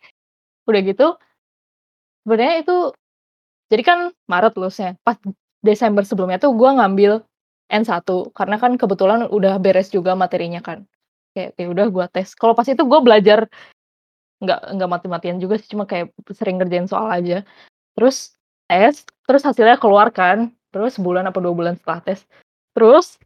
[0.64, 1.06] Udah gitu
[2.24, 2.76] sebenarnya itu
[3.68, 5.16] jadi kan Maret lulusnya, pas
[5.60, 7.24] Desember sebelumnya tuh gua ngambil
[7.72, 8.04] N1
[8.36, 10.84] karena kan kebetulan udah beres juga materinya kan.
[11.34, 12.36] Kayak ya udah gua tes.
[12.36, 13.48] Kalau pas itu gua belajar
[14.44, 17.42] nggak nggak mati-matian juga sih, cuma kayak sering ngerjain soal aja.
[17.96, 18.36] Terus
[18.68, 22.26] tes, terus hasilnya keluar kan, terus sebulan apa 2 bulan setelah tes.
[22.76, 23.16] Terus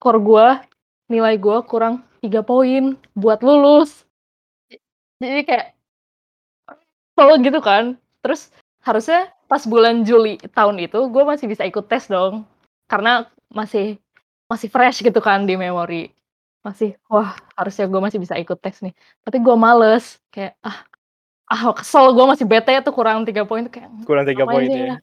[0.00, 0.62] skor gua,
[1.10, 4.04] nilai gua kurang 3 poin buat lulus.
[5.22, 5.66] Jadi kayak
[7.14, 7.98] kesel gitu kan.
[8.22, 8.50] Terus
[8.86, 12.46] harusnya pas bulan Juli tahun itu gue masih bisa ikut tes dong.
[12.86, 13.98] Karena masih
[14.48, 16.12] masih fresh gitu kan di memori.
[16.64, 18.94] Masih wah harusnya gue masih bisa ikut tes nih.
[19.24, 20.84] Tapi gue males kayak ah
[21.48, 24.68] ah kesel gue masih bete tuh kurang tiga poin tuh kayak Kurang 3 ngapain poin
[24.68, 24.96] ya.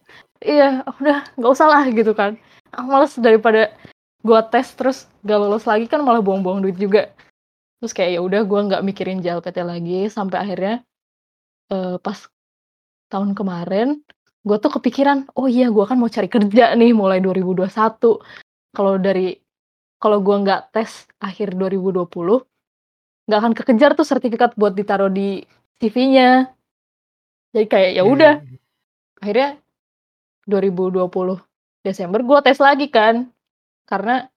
[0.46, 0.70] Iya,
[1.02, 2.38] udah nggak usah lah gitu kan.
[2.70, 3.74] Ah, males daripada
[4.26, 7.14] gua tes terus gak lulus lagi kan malah buang-buang duit juga.
[7.82, 10.76] Terus kayak ya udah gua nggak mikirin JLPT lagi sampai akhirnya
[11.72, 12.20] eh, pas
[13.10, 14.02] tahun kemarin
[14.46, 18.22] gue tuh kepikiran, oh iya gua kan mau cari kerja nih mulai 2021.
[18.76, 19.34] Kalau dari
[19.98, 22.46] kalau gua nggak tes akhir 2020
[23.26, 25.42] nggak akan kekejar tuh sertifikat buat ditaruh di
[25.82, 26.54] CV-nya.
[27.56, 28.58] Jadi kayak ya udah Hmm.
[29.24, 29.50] akhirnya
[30.46, 31.42] 2020
[31.82, 33.30] Desember gue tes lagi kan
[33.90, 34.30] karena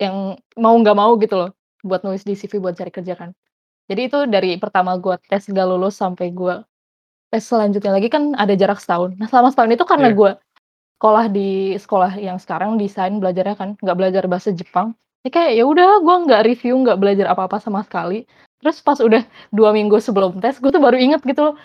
[0.00, 1.50] yang mau nggak mau gitu loh
[1.84, 3.30] buat nulis di CV buat cari kerja kan
[3.90, 6.54] jadi itu dari pertama gue tes gak lulus sampai gue
[7.30, 9.14] tes selanjutnya lagi kan ada jarak setahun.
[9.16, 10.16] Nah selama setahun itu karena Iya.
[10.18, 10.30] gue
[11.00, 14.92] sekolah di sekolah yang sekarang desain belajarnya kan nggak belajar bahasa Jepang.
[15.22, 18.26] Ya kayak ya udah gue nggak review nggak belajar apa-apa sama sekali.
[18.60, 19.22] Terus pas udah
[19.54, 21.56] dua minggu sebelum tes gue tuh baru inget gitu loh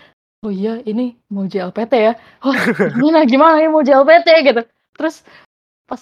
[0.45, 2.13] oh iya ini mau JLPT ya.
[2.45, 2.54] Oh
[3.01, 4.62] gimana gimana ya mau JLPT gitu.
[4.95, 5.25] Terus
[5.89, 6.01] pas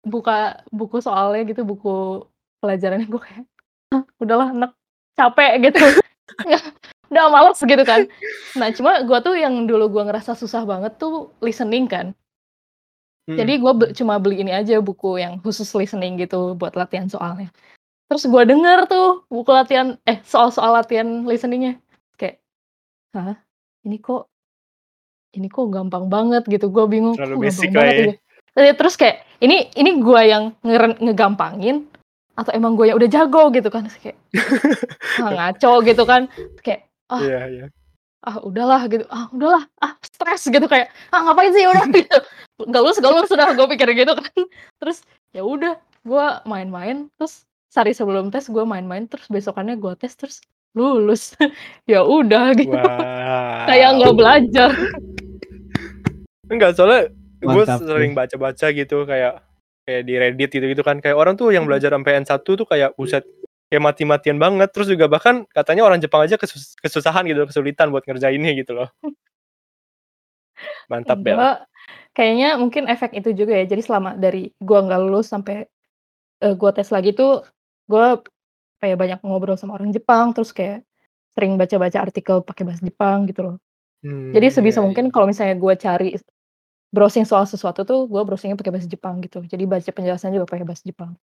[0.00, 2.24] buka buku soalnya gitu buku
[2.62, 3.44] pelajarannya gue kayak
[3.92, 4.72] "Hah, udahlah enak
[5.18, 5.80] capek gitu
[7.06, 8.06] udah males gitu kan.
[8.54, 12.12] Nah cuma gue tuh yang dulu gue ngerasa susah banget tuh listening kan.
[13.26, 13.34] Hmm.
[13.34, 17.50] jadi gue cuma beli ini aja buku yang khusus listening gitu buat latihan soalnya.
[18.06, 21.82] Terus gue denger tuh buku latihan eh soal-soal latihan listeningnya.
[22.14, 22.38] Kayak
[23.10, 23.34] hah?
[23.82, 24.30] Ini kok
[25.34, 26.70] ini kok gampang banget gitu.
[26.70, 28.04] Gue bingung Terlalu basic banget ya.
[28.06, 28.14] ini?"
[28.56, 31.90] Eh, terus kayak ini ini gue yang ngeren- ngegampangin
[32.38, 33.90] atau emang gue yang udah jago gitu kan?
[33.90, 34.16] Kayak
[35.34, 36.30] ngaco gitu kan?
[36.62, 37.66] Kayak ah Iya, iya.
[38.22, 39.06] ah udahlah gitu.
[39.06, 39.62] Ah udahlah.
[39.78, 42.18] Ah stres gitu kayak ah ngapain sih udah gitu.
[42.66, 44.40] Gak lulus gak lulus sudah gue pikir gitu kan.
[44.78, 44.98] Terus
[45.30, 50.38] ya udah gue main-main terus sehari sebelum tes gue main-main terus besokannya gue tes terus
[50.72, 51.34] lulus.
[51.90, 52.74] Ya udah gitu.
[52.74, 53.66] Wow.
[53.70, 54.70] kayak nggak belajar.
[56.46, 59.42] Enggak, soalnya gue sering baca-baca gitu kayak
[59.82, 60.98] kayak di Reddit gitu-gitu kan.
[60.98, 61.70] Kayak orang tuh yang Hmm.
[61.74, 63.22] belajar sampai N1 tuh kayak buset
[63.66, 68.06] kayak mati-matian banget terus juga bahkan katanya orang Jepang aja kesus- kesusahan gitu kesulitan buat
[68.06, 68.88] ngerjainnya gitu loh
[70.90, 71.36] mantap Bel
[72.16, 75.66] kayaknya mungkin efek itu juga ya jadi selama dari gue nggak lulus sampai
[76.40, 77.44] eh, gue tes lagi tuh
[77.90, 78.06] gue
[78.80, 80.86] kayak banyak ngobrol sama orang Jepang terus kayak
[81.36, 83.56] sering baca-baca artikel pakai bahasa Jepang gitu loh
[84.06, 85.12] Hmm, Jadi sebisa iya, mungkin iya.
[85.12, 86.08] kalau misalnya gue cari
[86.94, 89.42] browsing soal sesuatu tuh gue browsingnya pakai bahasa Jepang gitu.
[89.42, 91.18] Jadi baca penjelasan juga pakai bahasa Jepang.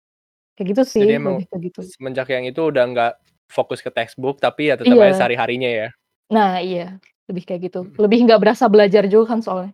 [0.60, 1.80] Kayak gitu sih, Jadi emang ke gitu.
[1.80, 3.12] semenjak yang itu udah nggak
[3.48, 5.08] fokus ke textbook tapi ya tetap Iya.
[5.08, 5.88] aja sehari-harinya ya
[6.28, 7.00] Nah iya,
[7.32, 7.88] lebih kayak gitu.
[7.96, 9.72] Lebih nggak berasa belajar juga kan soalnya.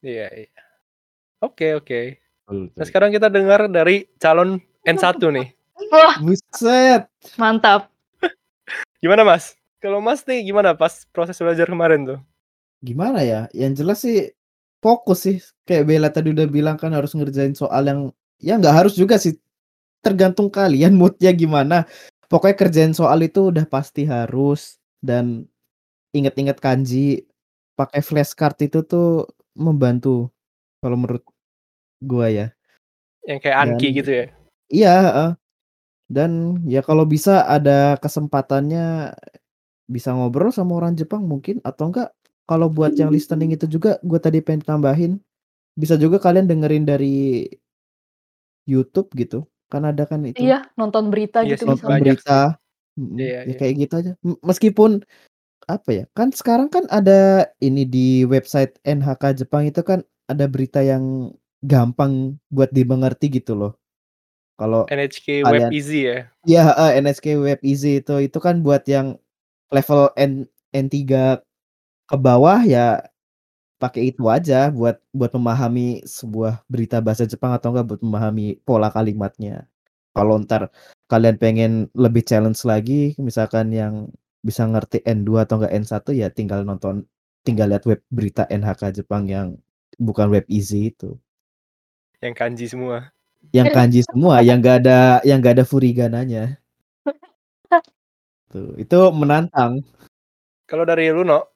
[0.00, 0.62] iya iya
[1.42, 2.00] oke oke
[2.46, 5.50] Betul, nah sekarang kita dengar dari calon N1 nih
[5.90, 7.10] Wah Buset.
[7.34, 7.90] mantap.
[9.02, 12.20] gimana mas kalau mas nih gimana pas proses belajar kemarin tuh
[12.78, 13.46] Gimana ya?
[13.54, 14.30] Yang jelas sih
[14.82, 15.38] fokus sih.
[15.62, 18.10] Kayak Bella tadi udah bilang kan harus ngerjain soal yang
[18.42, 19.38] ya nggak harus juga sih.
[20.02, 21.86] Tergantung kalian moodnya gimana.
[22.28, 25.46] Pokoknya kerjain soal itu udah pasti harus dan
[26.12, 27.24] inget-inget kanji.
[27.78, 29.24] Pakai flashcard itu tuh
[29.56, 30.28] membantu
[30.84, 31.24] kalau menurut
[32.02, 32.48] gua ya.
[33.22, 34.26] yang kayak Anki Dan- gitu ya
[34.72, 35.30] Iya, heeh.
[36.10, 39.14] Dan ya kalau bisa ada kesempatannya
[39.86, 42.10] bisa ngobrol sama orang Jepang mungkin atau enggak
[42.48, 45.12] kalau buat yang listening itu juga gue tadi pengen tambahin
[45.76, 47.48] bisa juga kalian dengerin dari
[48.66, 49.44] YouTube gitu.
[49.72, 52.04] Kan ada kan itu Iya nonton berita Iya gitu nonton misalnya.
[52.04, 52.40] berita.
[52.92, 53.54] Mm, Iya, ya iya.
[53.56, 54.12] kayak gitu aja.
[54.44, 54.90] Meskipun
[55.64, 56.04] apa ya?
[56.12, 61.32] Kan sekarang kan ada ini di website NHK Jepang itu kan ada berita yang
[61.64, 63.72] gampang buat dimengerti gitu loh.
[64.60, 68.84] Kalau NHK Web Kalian- Easy ya Ya, heeh, NSK Web Easy itu itu kan buat
[68.84, 69.16] yang
[69.72, 71.40] level N N3
[72.04, 73.00] ke bawah ya
[73.82, 78.94] pakai itu aja buat buat memahami sebuah berita bahasa Jepang atau enggak buat memahami pola
[78.94, 79.66] kalimatnya.
[80.14, 80.70] Kalau ntar
[81.10, 84.06] kalian pengen lebih challenge lagi, misalkan yang
[84.46, 87.10] bisa ngerti N2 atau enggak N1 ya tinggal nonton
[87.42, 89.58] tinggal lihat web berita NHK Jepang yang
[89.98, 91.18] bukan web easy itu.
[92.22, 93.10] Yang kanji semua.
[93.50, 96.62] Yang kanji semua, yang enggak ada yang enggak ada furigananya.
[98.54, 99.82] Tuh, itu menantang.
[100.70, 101.51] Kalau dari lu, No,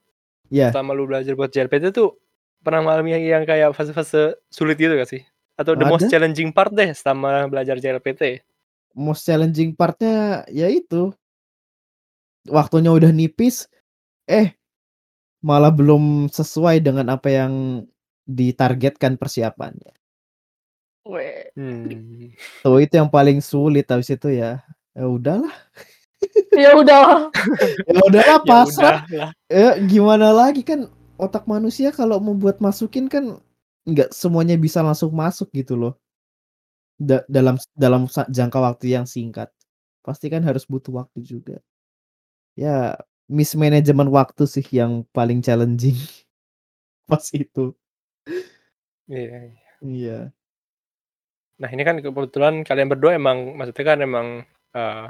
[0.47, 0.71] Ya.
[0.71, 2.15] selama lu belajar buat JLPT tuh
[2.63, 5.23] pernah mengalami yang kayak fase-fase sulit gitu gak sih?
[5.57, 6.17] Atau the most Ada.
[6.17, 8.45] challenging part deh selama belajar JLPT?
[8.93, 11.13] Most challenging partnya ya itu.
[12.47, 13.67] Waktunya udah nipis,
[14.23, 14.55] eh
[15.43, 17.83] malah belum sesuai dengan apa yang
[18.27, 19.93] ditargetkan persiapannya.
[21.07, 21.47] Weh.
[21.55, 22.35] Hmm.
[22.63, 24.59] Tuh itu yang paling sulit habis itu ya.
[24.91, 25.53] Ya udahlah.
[26.63, 27.29] Ya udah.
[27.85, 28.97] Ya udahlah Ya pasrah.
[29.05, 29.31] udah lah.
[29.47, 33.37] Ya gimana lagi kan otak manusia kalau membuat masukin kan
[33.87, 35.93] nggak semuanya bisa langsung masuk gitu loh.
[36.97, 39.53] Da- dalam dalam jangka waktu yang singkat.
[40.01, 41.57] Pasti kan harus butuh waktu juga.
[42.57, 45.97] Ya mismanagement waktu sih yang paling challenging
[47.09, 47.75] pas itu.
[49.07, 49.53] Iya.
[49.83, 50.19] Iya.
[51.57, 54.27] Nah ini kan kebetulan kalian berdua emang maksudnya kan emang
[54.77, 55.05] eh,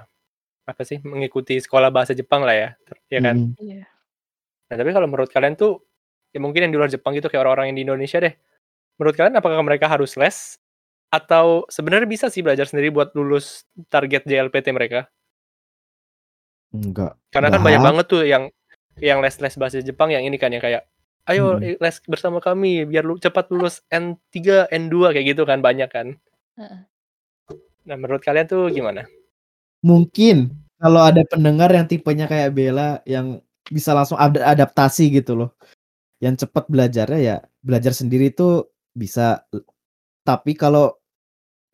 [0.67, 2.69] apa sih mengikuti sekolah bahasa Jepang lah ya,
[3.07, 3.55] ya kan?
[3.55, 3.87] Iya.
[4.67, 5.79] Nah tapi kalau menurut kalian tuh
[6.35, 8.35] ya mungkin yang di luar Jepang gitu kayak orang-orang yang di Indonesia deh.
[8.99, 10.59] Menurut kalian apakah mereka harus les
[11.07, 15.07] atau sebenarnya bisa sih belajar sendiri buat lulus target JLPT mereka?
[16.75, 17.15] Enggak.
[17.31, 18.51] Karena kan banyak banget tuh yang
[18.99, 20.83] yang les-les bahasa Jepang yang ini kan yang kayak
[21.31, 21.79] ayo Mm-mm.
[21.79, 26.17] les bersama kami biar lu cepat lulus N3, N2 kayak gitu kan banyak kan.
[26.59, 26.79] Heeh.
[27.87, 29.07] Nah menurut kalian tuh gimana?
[29.85, 35.49] Mungkin kalau ada pendengar yang tipenya kayak Bella yang bisa langsung ad- adaptasi gitu loh.
[36.23, 38.65] Yang cepat belajarnya ya belajar sendiri itu
[38.97, 39.45] bisa.
[40.27, 40.95] Tapi kalau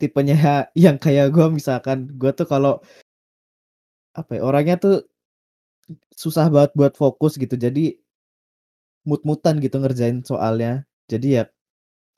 [0.01, 0.35] tipenya
[0.77, 2.81] yang kayak gua misalkan gua tuh kalau
[4.13, 4.95] apa ya orangnya tuh
[6.21, 7.55] susah banget buat fokus gitu.
[7.57, 7.97] Jadi
[9.03, 10.87] mut-mutan gitu ngerjain soalnya.
[11.11, 11.43] Jadi ya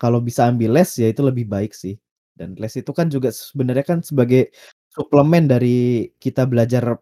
[0.02, 1.98] kalau bisa ambil les ya itu lebih baik sih.
[2.36, 4.52] Dan les itu kan juga sebenarnya kan sebagai
[4.96, 6.96] suplemen dari kita belajar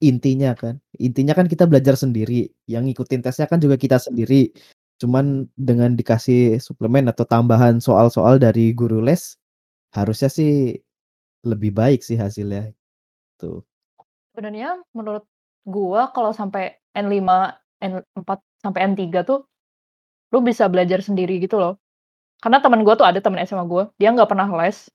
[0.00, 0.80] intinya kan.
[0.96, 2.48] Intinya kan kita belajar sendiri.
[2.64, 4.50] Yang ngikutin tesnya kan juga kita sendiri.
[4.96, 9.36] Cuman dengan dikasih suplemen atau tambahan soal-soal dari guru les
[9.94, 10.74] harusnya sih
[11.44, 12.72] lebih baik sih hasilnya.
[13.36, 13.60] Tuh.
[14.32, 15.28] Sebenarnya menurut
[15.68, 17.20] gua kalau sampai N5,
[17.84, 18.30] N4
[18.64, 19.44] sampai N3 tuh
[20.32, 21.78] lu bisa belajar sendiri gitu loh.
[22.42, 24.90] Karena teman gua tuh ada teman SMA gua, dia nggak pernah les.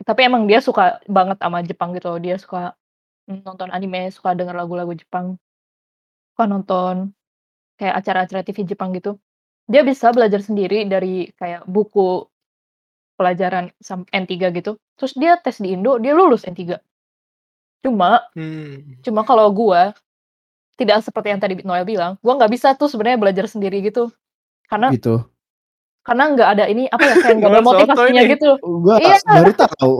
[0.00, 2.20] Tapi emang dia suka banget sama Jepang gitu loh.
[2.22, 2.72] Dia suka
[3.28, 5.36] nonton anime, suka denger lagu-lagu Jepang.
[6.32, 7.12] Suka nonton
[7.76, 9.18] kayak acara-acara TV Jepang gitu.
[9.68, 12.26] Dia bisa belajar sendiri dari kayak buku
[13.16, 14.74] pelajaran sam- N3 gitu.
[14.98, 16.80] Terus dia tes di Indo, dia lulus N3.
[17.82, 18.98] Cuma Hmm.
[19.02, 19.94] Cuma kalau gua,
[20.78, 24.10] tidak seperti yang tadi Noel bilang, gua nggak bisa tuh sebenarnya belajar sendiri gitu.
[24.66, 25.20] Karena Gitu.
[26.02, 28.32] Karena nggak ada ini apa ya kayak nggak ada motivasinya ini.
[28.34, 28.50] gitu.
[28.60, 29.16] Gua Iya.
[29.22, 29.94] baru tahu.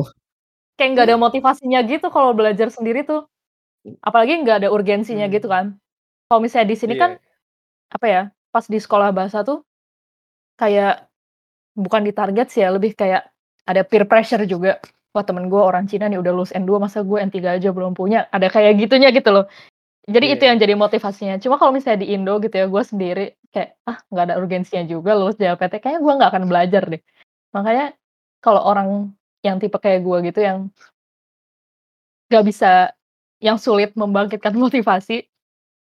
[0.75, 3.27] Kayak nggak ada motivasinya gitu kalau belajar sendiri tuh.
[4.03, 5.35] Apalagi nggak ada urgensinya Hmm.
[5.35, 5.65] gitu kan.
[6.27, 7.03] Kalau misalnya di sini Iya.
[7.03, 7.11] kan
[7.93, 9.63] apa ya, pas di sekolah bahasa tuh
[10.57, 11.07] kayak
[11.75, 13.29] bukan ditarget sih ya, lebih kayak
[13.65, 14.79] ada peer pressure juga.
[15.13, 18.27] Wah temen gue orang Cina nih udah lulus N2 masa gue N3 aja belum punya.
[18.33, 19.45] Ada kayak gitunya gitu loh.
[20.09, 20.49] Jadi itu Iya.
[20.55, 21.37] yang jadi motivasinya.
[21.39, 25.13] Cuma kalau misalnya di Indo gitu ya, gue sendiri kayak ah nggak ada urgensinya juga
[25.15, 27.03] lulus JLPT, kayaknya gue nggak akan belajar deh.
[27.53, 27.87] Makanya
[28.41, 28.89] kalau orang
[29.45, 30.59] yang tipe kayak gue gitu yang
[32.33, 32.97] nggak bisa,
[33.45, 35.29] yang sulit membangkitkan motivasi,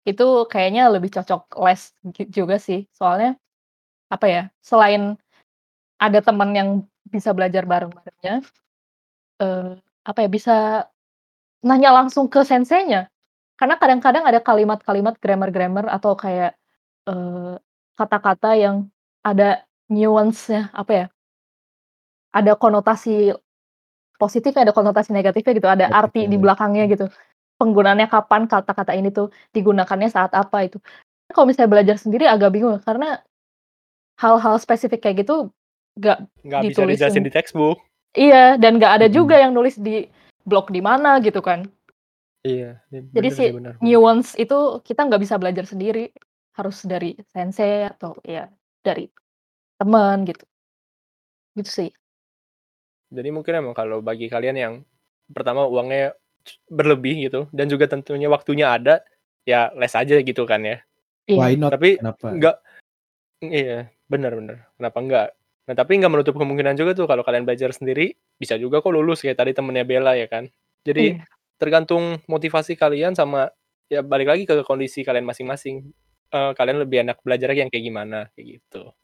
[0.04, 1.94] itu kayaknya lebih cocok les
[2.28, 2.85] juga sih.
[2.92, 3.38] Soalnya
[4.11, 5.14] apa ya, selain
[6.02, 6.68] ada teman yang
[7.06, 8.42] bisa belajar bareng-barengnya,
[9.40, 9.70] eh,
[10.04, 10.56] apa ya bisa
[11.62, 13.09] nanya langsung ke senseinya.
[13.61, 16.56] Karena kadang-kadang ada kalimat-kalimat grammar-grammar atau kayak
[17.08, 17.54] eh,
[17.96, 18.76] kata-kata yang
[19.22, 21.06] ada nuance-nya apa ya?
[22.30, 23.34] Ada konotasi
[24.16, 26.42] positifnya, ada konotasi negatifnya gitu, ada arti di Betul.
[26.46, 27.06] belakangnya gitu.
[27.58, 30.78] Penggunaannya kapan kata-kata ini tuh digunakannya saat apa itu.
[31.30, 33.20] Kalau misalnya belajar sendiri agak bingung karena
[34.18, 35.48] hal-hal spesifik kayak gitu
[35.96, 36.96] nggak Nggak bisa Ditulisin.
[36.96, 37.78] dijelasin di textbook.
[38.12, 39.14] iya dan nggak ada Mhm.
[39.14, 40.06] juga yang nulis di
[40.42, 41.62] blog di mana gitu kan.
[42.42, 42.80] Iya.
[42.90, 43.74] Jadi bener si sih, bener.
[43.78, 46.10] nuance itu kita nggak bisa belajar sendiri,
[46.56, 48.50] harus dari sensei atau ya
[48.82, 49.06] dari
[49.78, 50.44] teman gitu.
[51.56, 51.90] Gitu sih.
[53.10, 54.74] Jadi mungkin emang kalau bagi kalian yang
[55.30, 56.14] pertama uangnya
[56.70, 59.02] berlebih gitu dan juga tentunya waktunya ada,
[59.42, 60.78] ya les aja gitu kan ya.
[61.26, 61.38] Iya.
[61.38, 61.70] Why not?
[61.74, 62.26] Tapi Kenapa?
[62.30, 62.56] enggak
[63.44, 64.56] iya, benar benar.
[64.78, 65.28] Kenapa enggak?
[65.70, 69.22] Nah, tapi nggak menutup kemungkinan juga tuh kalau kalian belajar sendiri, bisa juga kok lulus
[69.22, 70.50] kayak tadi temennya Bella ya kan.
[70.82, 71.22] Jadi Iya.
[71.60, 73.52] tergantung motivasi kalian sama
[73.86, 75.94] ya balik lagi ke kondisi kalian masing-masing.
[76.30, 78.94] Eh, kalian lebih enak belajar yang kayak gimana kayak gitu.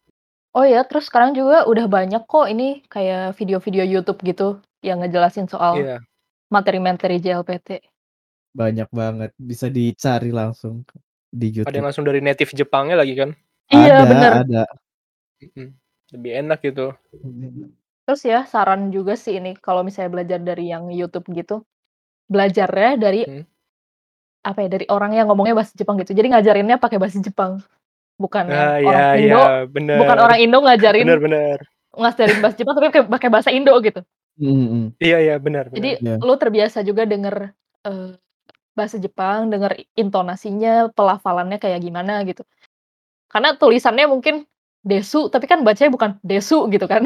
[0.55, 5.51] Oh ya, terus sekarang juga udah banyak kok ini kayak video-video YouTube gitu yang ngejelasin
[5.51, 5.99] soal Iya.
[6.49, 7.83] materi-materi JLPT.
[8.55, 10.87] Banyak banget, bisa dicari langsung
[11.29, 11.85] di Ada yang YouTube.
[11.91, 13.31] langsung dari native Jepangnya lagi kan.
[13.69, 14.33] Iya, Ada, bener.
[14.47, 14.63] ada.
[16.15, 16.95] Lebih enak gitu.
[18.07, 21.67] Terus ya saran juga sih ini kalau misalnya belajar dari yang YouTube gitu,
[22.31, 23.45] belajarnya dari Hmm.
[24.47, 26.15] Apa ya, dari orang yang ngomongnya bahasa Jepang gitu.
[26.15, 27.59] Jadi ngajarinnya pakai bahasa Jepang.
[28.17, 29.97] Bukan Ah, orang iya, Indo, iya, bener.
[30.01, 31.59] bukan orang Indo ngajarin Bener, bener.
[31.93, 34.01] ngajarin bahasa Jepang tapi pakai pakai bahasa Indo gitu.
[34.41, 34.97] Mhm.
[34.97, 36.17] Iya, iya, benar, Jadi benar.
[36.17, 36.25] Iya.
[36.25, 37.53] lu terbiasa juga denger
[37.85, 38.11] eh,
[38.73, 42.41] bahasa Jepang, denger intonasinya, pelafalannya kayak gimana gitu.
[43.29, 44.45] Karena tulisannya mungkin
[44.81, 47.05] desu, tapi kan bacanya bukan desu gitu kan.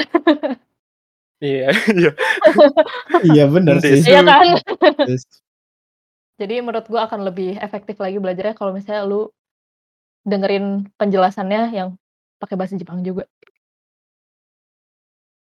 [1.40, 2.10] Iya, iya.
[3.24, 4.04] Iya bener sih.
[4.04, 4.46] Iya kan?
[6.40, 9.28] Jadi menurut gua akan lebih efektif lagi belajarnya kalau misalnya lu
[10.24, 11.88] dengerin penjelasannya yang
[12.40, 13.28] pakai bahasa Jepang juga.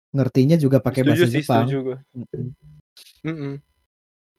[0.10, 1.70] ngertinya juga pakai bahasa sih, Jepang.
[1.70, 1.98] setuju gue.
[2.18, 2.50] Mhm.
[3.30, 3.54] Mhm.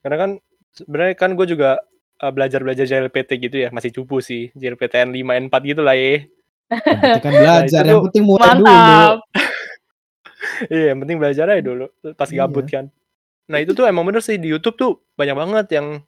[0.02, 0.30] Karena kan
[0.74, 1.78] sebenarnya kan gue juga
[2.20, 4.50] eh, belajar-belajar JLPT gitu ya, masih cupu sih.
[4.58, 6.26] JLPTN 5 N4 gitu lah ya.
[6.74, 8.66] Penting kan belajar, itu yang penting mulai dulu.
[8.66, 9.14] Mantap.
[10.72, 12.44] Iya, yang penting belajar aja dulu pas Iya.
[12.44, 12.88] gabut kan.
[13.48, 16.00] Nah, itu tuh emang bener sih di YouTube tuh banyak banget yang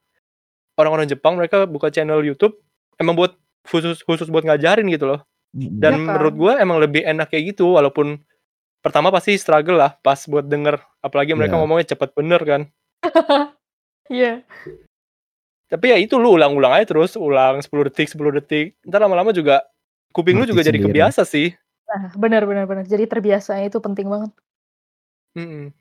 [0.76, 2.56] orang-orang Jepang mereka buka channel YouTube
[2.96, 3.32] emang buat
[3.66, 5.20] khusus khusus buat ngajarin gitu loh.
[5.52, 5.78] Mhm.
[5.78, 6.16] Dan kan?
[6.16, 8.18] menurut gue emang lebih enak kayak gitu walaupun
[8.82, 11.60] pertama pasti struggle lah pas buat denger apalagi mereka Iya.
[11.62, 12.62] ngomongnya cepet bener kan.
[14.10, 14.44] Iya.
[15.72, 18.76] Tapi ya itu lu ulang-ulang aja terus, ulang 10 detik 10 detik.
[18.84, 19.64] Ntar lama-lama juga
[20.12, 20.92] kuping lu Ngerti juga jadi sendiri.
[20.92, 21.48] kebiasa sih.
[21.88, 22.84] Nah, benar benar benar.
[22.84, 24.32] Jadi terbiasa itu penting banget.
[25.32, 25.72] Mhm.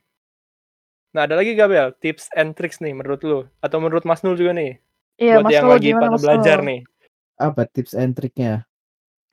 [1.11, 1.91] Nah, ada lagi gak Bel?
[1.99, 3.43] Tips and tricks nih menurut lu?
[3.59, 4.79] Atau menurut Mas Nul juga nih?
[5.19, 6.67] Iya, buat Mas yang Nul lagi gimana pada Mas belajar Nul?
[6.71, 6.79] nih.
[7.41, 8.53] Apa tips and triknya?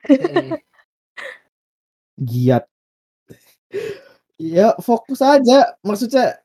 [0.03, 0.59] Mhm.
[2.29, 2.65] Giat.
[4.39, 6.39] Ya fokus aja, maksudnya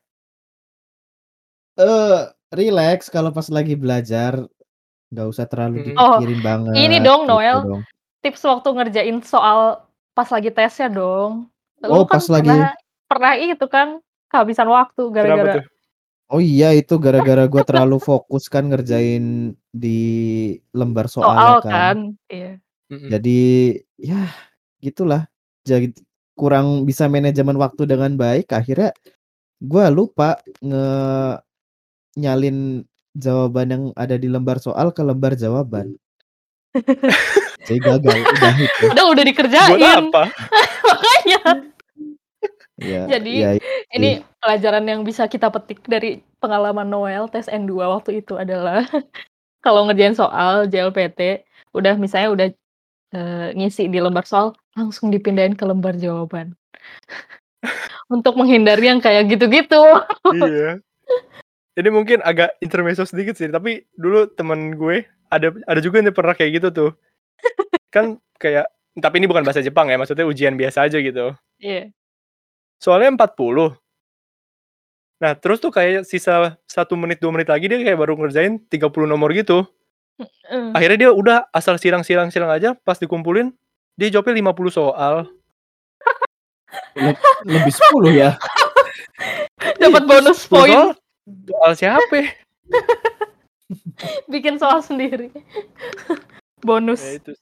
[1.79, 2.21] eh
[2.55, 4.47] relax kalau pas lagi belajar,
[5.11, 5.95] nggak usah terlalu.
[5.99, 6.75] Oh, dipikirin banget.
[6.79, 7.83] ini dong gitu Noel, dong.
[8.23, 9.83] tips waktu ngerjain soal
[10.15, 11.51] pas lagi tesnya dong.
[11.83, 12.51] Oh Lu kan pas lagi.
[12.51, 12.71] pernah
[13.11, 13.89] pernah itu kan
[14.35, 15.63] kehabisan waktu gara-gara?
[16.33, 20.01] Oh iya itu gara-gara gua terlalu fokus kan ngerjain di
[20.75, 21.71] lembar soal soalnya kan.
[21.71, 21.97] kan.
[22.27, 22.53] Iya.
[22.91, 23.41] Jadi
[24.03, 24.27] ya
[24.83, 25.31] gitulah.
[25.63, 25.95] Jadi
[26.35, 28.51] kurang bisa manajemen waktu dengan baik.
[28.51, 28.91] Akhirnya
[29.63, 30.87] gua lupa nge
[32.19, 32.83] nyalin
[33.15, 35.95] jawaban yang ada di lembar soal ke lembar jawaban.
[37.65, 38.19] Jadi gagal.
[38.21, 38.85] Udah itu.
[38.91, 39.81] Udah udah Buat dikerjain.
[39.81, 40.23] apa?
[40.91, 41.43] Makanya.
[42.85, 43.65] Ya, Jadi ya sih.
[43.97, 48.85] ini pelajaran yang bisa kita petik dari pengalaman Noel tes N2 waktu itu adalah
[49.65, 52.49] kalau ngerjain soal JLPT, udah misalnya udah
[53.17, 56.53] eh, ngisi di lembar soal, langsung dipindahin ke lembar jawaban.
[58.15, 59.81] Untuk menghindari yang kayak gitu-gitu.
[60.37, 60.77] iya.
[61.75, 66.37] Jadi mungkin agak intermezzo sedikit sih, tapi dulu temen gue ada ada juga yang pernah
[66.37, 66.91] kayak gitu tuh.
[67.89, 68.69] Kan kayak
[69.01, 71.35] tapi ini bukan bahasa Jepang ya, maksudnya ujian biasa aja gitu.
[71.59, 71.91] Iya.
[72.85, 73.73] Soalnya 40.
[75.25, 79.09] Nah, terus tuh kayak sisa satu menit dua menit lagi dia kayak baru ngerjain 30
[79.09, 79.65] nomor gitu.
[80.21, 83.49] Eh, Akhirnya dia udah asal silang-silang-silang aja pas dikumpulin
[83.97, 85.33] dia jawabnya 50 soal.
[86.93, 87.17] Le-
[87.49, 88.37] lebih 10 ya.
[89.83, 90.89] Dapat bonus 10 poin, soal,
[91.49, 92.21] soal siapa?
[94.33, 95.33] bikin soal sendiri.
[96.61, 97.01] bonus.
[97.01, 97.33] Ya itu.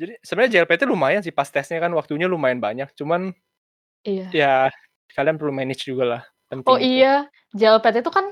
[0.00, 3.36] Jadi sebenarnya JLPT lumayan sih pas tesnya kan waktunya lumayan banyak, cuman
[4.08, 4.24] Iya.
[4.32, 4.70] ya
[5.12, 6.22] kalian perlu manage juga lah.
[6.48, 6.86] Penting Oh itu.
[6.86, 8.26] iya, JLPT itu kan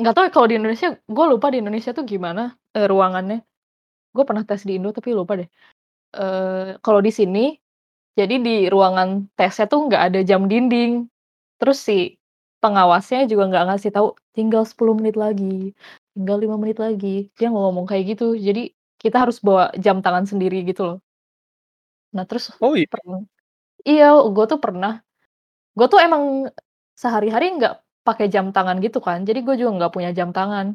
[0.00, 3.44] nggak tahu ya kalau di Indonesia, gue lupa di Indonesia tuh gimana eh, ruangannya.
[4.14, 5.48] Gue pernah tes di Indo tapi lupa deh.
[6.16, 7.56] Eh kalau di sini,
[8.18, 11.06] jadi di ruangan tesnya tuh nggak ada jam dinding.
[11.60, 12.16] Terus si
[12.62, 15.74] pengawasnya juga nggak ngasih tahu tinggal 10 menit lagi,
[16.16, 17.28] tinggal lima menit lagi.
[17.38, 18.34] Dia nggak ngomong kayak gitu.
[18.36, 20.98] Jadi kita harus bawa jam tangan sendiri gitu loh.
[22.14, 22.86] Nah terus Oh iya.
[22.90, 23.20] pernah,
[23.86, 24.92] iya gue tuh pernah
[25.74, 26.50] gue tuh emang
[26.94, 30.74] sehari-hari nggak pakai jam tangan gitu kan jadi gue juga nggak punya jam tangan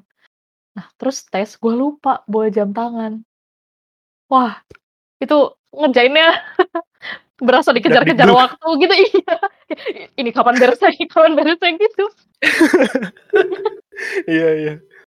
[0.76, 3.24] nah terus tes gue lupa bawa jam tangan
[4.28, 4.60] wah
[5.20, 5.38] itu
[5.72, 6.40] ngerjainnya
[7.48, 9.36] berasa dikejar-kejar waktu gitu iya
[10.16, 12.06] ini kapan beresnya ini kapan beresnya gitu
[14.28, 14.74] Iya iya.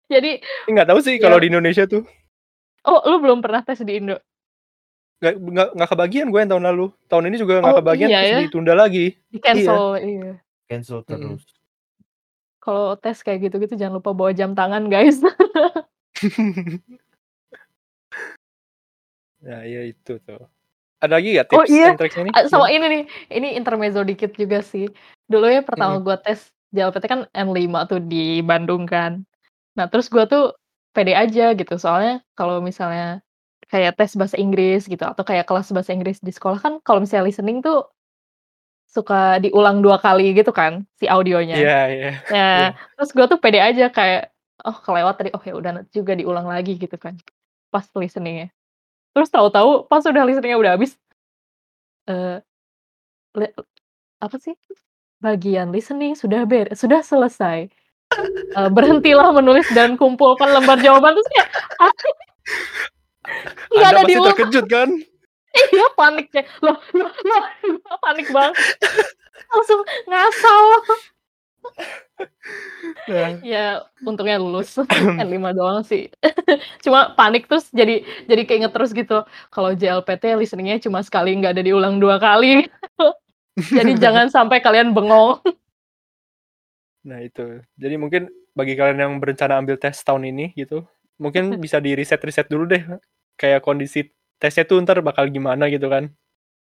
[0.10, 1.44] jadi Nggak tahu sih kalau Ya.
[1.46, 2.02] di Indonesia tuh.
[2.82, 4.18] oh lu belum pernah tes di Indo
[5.22, 6.86] nggak nggak nggak kebagian gue yang tahun lalu.
[7.06, 8.40] Tahun ini juga nggak Oh, kebagian iya terus ya?
[8.50, 9.06] ditunda lagi.
[9.30, 10.32] Di-cancel, iya.
[10.66, 11.06] Cancel Mhm.
[11.06, 11.44] terus.
[12.62, 15.22] Kalau tes kayak gitu-gitu jangan lupa bawa jam tangan, guys.
[19.42, 20.42] Nah, iya itu tuh.
[21.02, 21.98] Ada lagi Oh, tips iya.
[21.98, 22.34] tricks-nya nih?
[22.38, 22.74] Ah, sama Gimana?
[22.78, 23.04] ini nih,
[23.34, 24.86] ini intermezzo dikit juga sih.
[25.26, 26.06] Dulu ya pertama Mhm.
[26.06, 29.26] gua tes JLPT kan N5 tuh di Bandung kan.
[29.74, 30.54] Nah, terus gua tuh
[30.94, 33.26] pede aja gitu, soalnya kalau misalnya
[33.72, 37.26] kayak tes bahasa Inggris gitu atau kayak kelas bahasa Inggris di sekolah kan kalau misalnya
[37.32, 37.88] listening tuh
[38.92, 41.56] suka diulang 2 kali gitu kan si audionya.
[41.56, 42.10] Iya iya.
[42.28, 42.70] Ya, Iya.
[43.00, 44.36] terus gua tuh pede aja kayak,
[44.68, 47.16] "Oh, kelewat tadi, oh ya udah nanti juga diulang lagi," gitu kan,
[47.72, 48.52] pas listening-nya.
[49.16, 50.96] Terus tahu-tahu pas udah listening-nya udah habis,
[52.10, 52.42] eee,
[53.40, 53.48] le
[54.24, 54.56] apa sih,
[55.24, 57.70] bagian listening sudah ber sudah selesai.
[58.58, 61.50] Eee, berhentilah menulis dan kumpulkan lembar jawaban, terus kayak,
[61.80, 62.10] "Apa?"
[63.74, 64.30] Nggak Anda ada pasti diulang.
[64.36, 64.90] terkejut kan?
[65.52, 67.44] Iya, panik kayak, "Loh loh loh,"
[67.84, 68.56] gua panik banget.
[69.52, 70.66] Langsung ngasal.
[73.12, 73.32] Nah.
[73.44, 74.80] Ya, untungnya lulus.
[74.80, 76.08] N5 doang sih.
[76.80, 78.00] Cuma panik terus jadi
[78.32, 82.72] jadi keinget terus gitu, kalau JLPT listening-nya cuma sekali, nggak ada diulang 2 kali.
[83.60, 85.36] Jadi jangan sampai kalian bengong.
[87.04, 87.60] Nah, itu.
[87.76, 90.88] Jadi mungkin bagi kalian yang berencana ambil tes tahun ini gitu,
[91.20, 92.84] mungkin bisa di-riset-riset dulu deh,
[93.42, 96.14] kayak kondisi tesnya tuh entar bakal gimana gitu kan.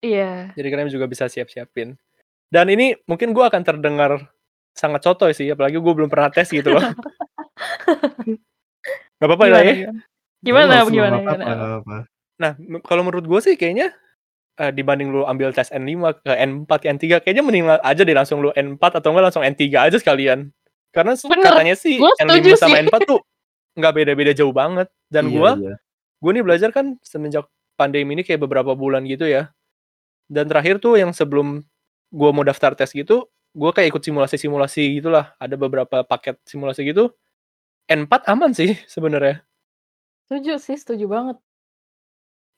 [0.04, 0.52] Iya.
[0.52, 1.96] Jadi kalian juga bisa siap-siapin.
[2.52, 4.28] Dan ini mungkin gua akan terdengar
[4.78, 6.78] sangat sotoy sih, apalagi gue belum pernah tes gitu loh.
[9.18, 9.74] Gak apa-apa lah Gimana ya.
[9.74, 10.00] gimana?
[10.38, 11.44] Gimana Lolos, gimana gimana?
[11.50, 11.96] apa-apa.
[12.38, 12.52] Nah,
[12.86, 13.90] kalau menurut gue sih kayaknya
[14.62, 18.38] eh, dibanding lu ambil tes N5 ke N4 ke N3 kayaknya mending aja deh langsung
[18.38, 20.54] lu N4 atau enggak langsung N3 aja sekalian.
[20.94, 22.82] Karena Bener, katanya sih gua N5 setuju sama sih.
[22.86, 23.20] N4 tuh
[23.74, 24.86] nggak beda-beda jauh banget.
[25.10, 25.74] Dan Iya, gua iya.
[26.18, 27.46] Gue nih belajar kan semenjak
[27.78, 29.54] pandemi ini kayak beberapa bulan gitu ya.
[30.28, 31.64] Dan terakhir tuh yang sebelum
[32.12, 35.32] gua mau daftar tes gitu, gua kayak ikut simulasi-simulasi gitulah.
[35.40, 37.14] Ada beberapa paket simulasi gitu.
[37.88, 39.40] N4 aman sih sebenarnya.
[40.28, 41.36] Setuju sih, setuju banget.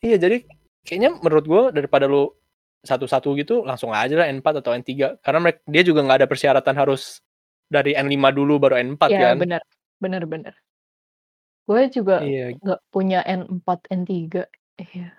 [0.02, 0.36] Iya, jadi
[0.82, 2.32] kayaknya menurut gue daripada lu
[2.80, 6.74] satu-satu gitu langsung aja lah N4 atau N3 karena mereka dia juga nggak ada persyaratan
[6.80, 7.20] harus
[7.68, 9.36] dari N5 dulu baru N4 Iya, kan.
[9.38, 9.62] benar.
[10.00, 10.54] Benar benar.
[11.70, 12.58] Gue juga Iya.
[12.58, 14.42] nggak punya N4, N3.
[14.74, 15.14] Iya.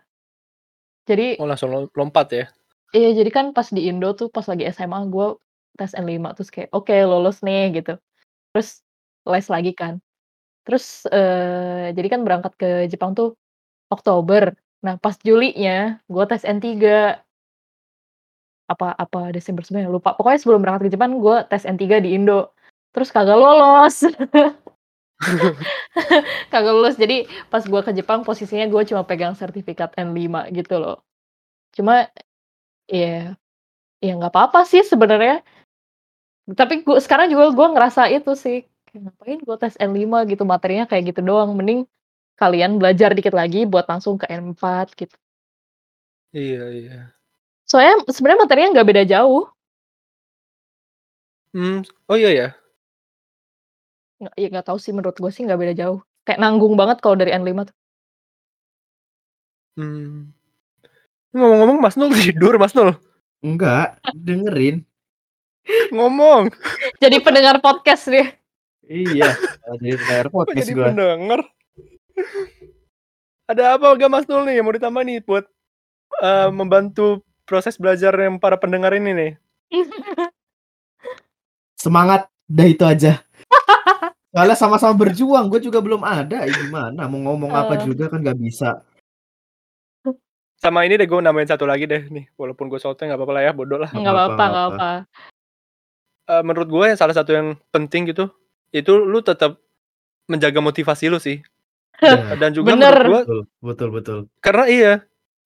[1.08, 2.45] Jadi Oh langsung lo- lompat ya.
[2.91, 5.39] Iya, jadi kan pas di Indo tuh pas lagi SMA gue
[5.80, 7.95] tes N5 terus kayak oke lulus nih gitu.
[8.52, 8.84] Terus
[9.24, 10.04] les lagi kan.
[10.68, 13.39] Terus eh jadi kan berangkat ke Jepang tuh
[13.88, 14.52] Oktober.
[14.84, 16.68] Nah, pas Julinya gue tes N3.
[18.68, 20.20] Apa apa Desember sebenarnya lupa.
[20.20, 22.52] Pokoknya sebelum berangkat ke Jepang gue tes N3 di Indo.
[22.91, 24.04] Terus kagak lolos.
[26.51, 26.97] kagak lulus.
[26.97, 30.97] Jadi pas gue ke Jepang posisinya gue cuma pegang sertifikat N5 gitu loh.
[31.72, 32.09] Cuma
[32.91, 33.39] Iya,
[34.03, 35.39] ya nggak apa-apa sih sebenarnya.
[36.51, 41.15] Tapi gua sekarang juga gue ngerasa itu sih, ngapain gue tes N5 gitu, materinya kayak
[41.15, 41.55] gitu doang.
[41.55, 41.88] Mending
[42.36, 45.15] kalian belajar dikit lagi buat langsung ke N4 gitu.
[46.36, 46.97] Iya iya.
[47.67, 49.47] Soalnya sebenarnya materinya nggak beda jauh.
[51.55, 52.47] Hmm, oh iya ya.
[54.22, 55.99] Nggak, ya nggak tahu sih menurut gue sih nggak beda jauh.
[56.22, 57.76] Kayak nanggung banget kalau dari N5 tuh.
[59.82, 60.30] Hmm.
[61.34, 62.93] Ngomong-ngomong Mas Nul tidur Mas Nul.
[63.41, 64.86] Enggak, dengerin.
[65.95, 66.53] Ngomong.
[67.01, 68.30] Jadi pendengar podcast deh.
[68.86, 69.34] Iya,
[69.80, 70.86] jadi pendengar podcast jadi gua.
[70.91, 71.39] pendengar?
[73.47, 75.45] Ada apa gak Mas Nul nih yang mau ditambah nih buat
[76.22, 79.32] eh, membantu proses belajar yang para pendengar ini nih?
[81.82, 83.24] Semangat, dah itu aja.
[84.32, 86.47] Soalnya sama-sama berjuang, gue juga belum ada.
[86.47, 87.03] Ya gimana?
[87.11, 87.84] Mau ngomong apa Eh.
[87.84, 88.79] juga kan nggak bisa.
[90.61, 92.29] Sama ini deh gue nambahin satu lagi deh nih.
[92.38, 93.89] Walaupun gue sotoy nggak apa-apa lah ya, bodoh lah.
[93.91, 94.77] Nggak apa-apa, apa-apa, nggak apa.
[94.77, 94.91] apa.
[96.32, 98.29] Eh, menurut gue yang salah satu yang penting gitu,
[98.71, 99.57] itu lu tetap
[100.29, 101.41] menjaga motivasi lu sih.
[101.99, 102.38] Benar.
[102.39, 102.95] Dan juga Bener.
[103.03, 104.17] menurut gue, Betul, betul, betul.
[104.39, 104.93] karena iya,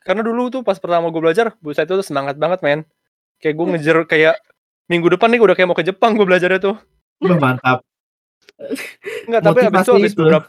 [0.06, 2.80] karena dulu tuh pas pertama gue belajar, buset itu semangat banget men.
[3.40, 4.36] Kayak gue ngejar kayak
[4.86, 6.76] minggu depan nih udah kayak mau ke Jepang gue belajarnya tuh.
[7.24, 7.82] Mantap.
[9.28, 10.22] Enggak, tapi abis itu Motivasi abis itu.
[10.24, 10.48] beberapa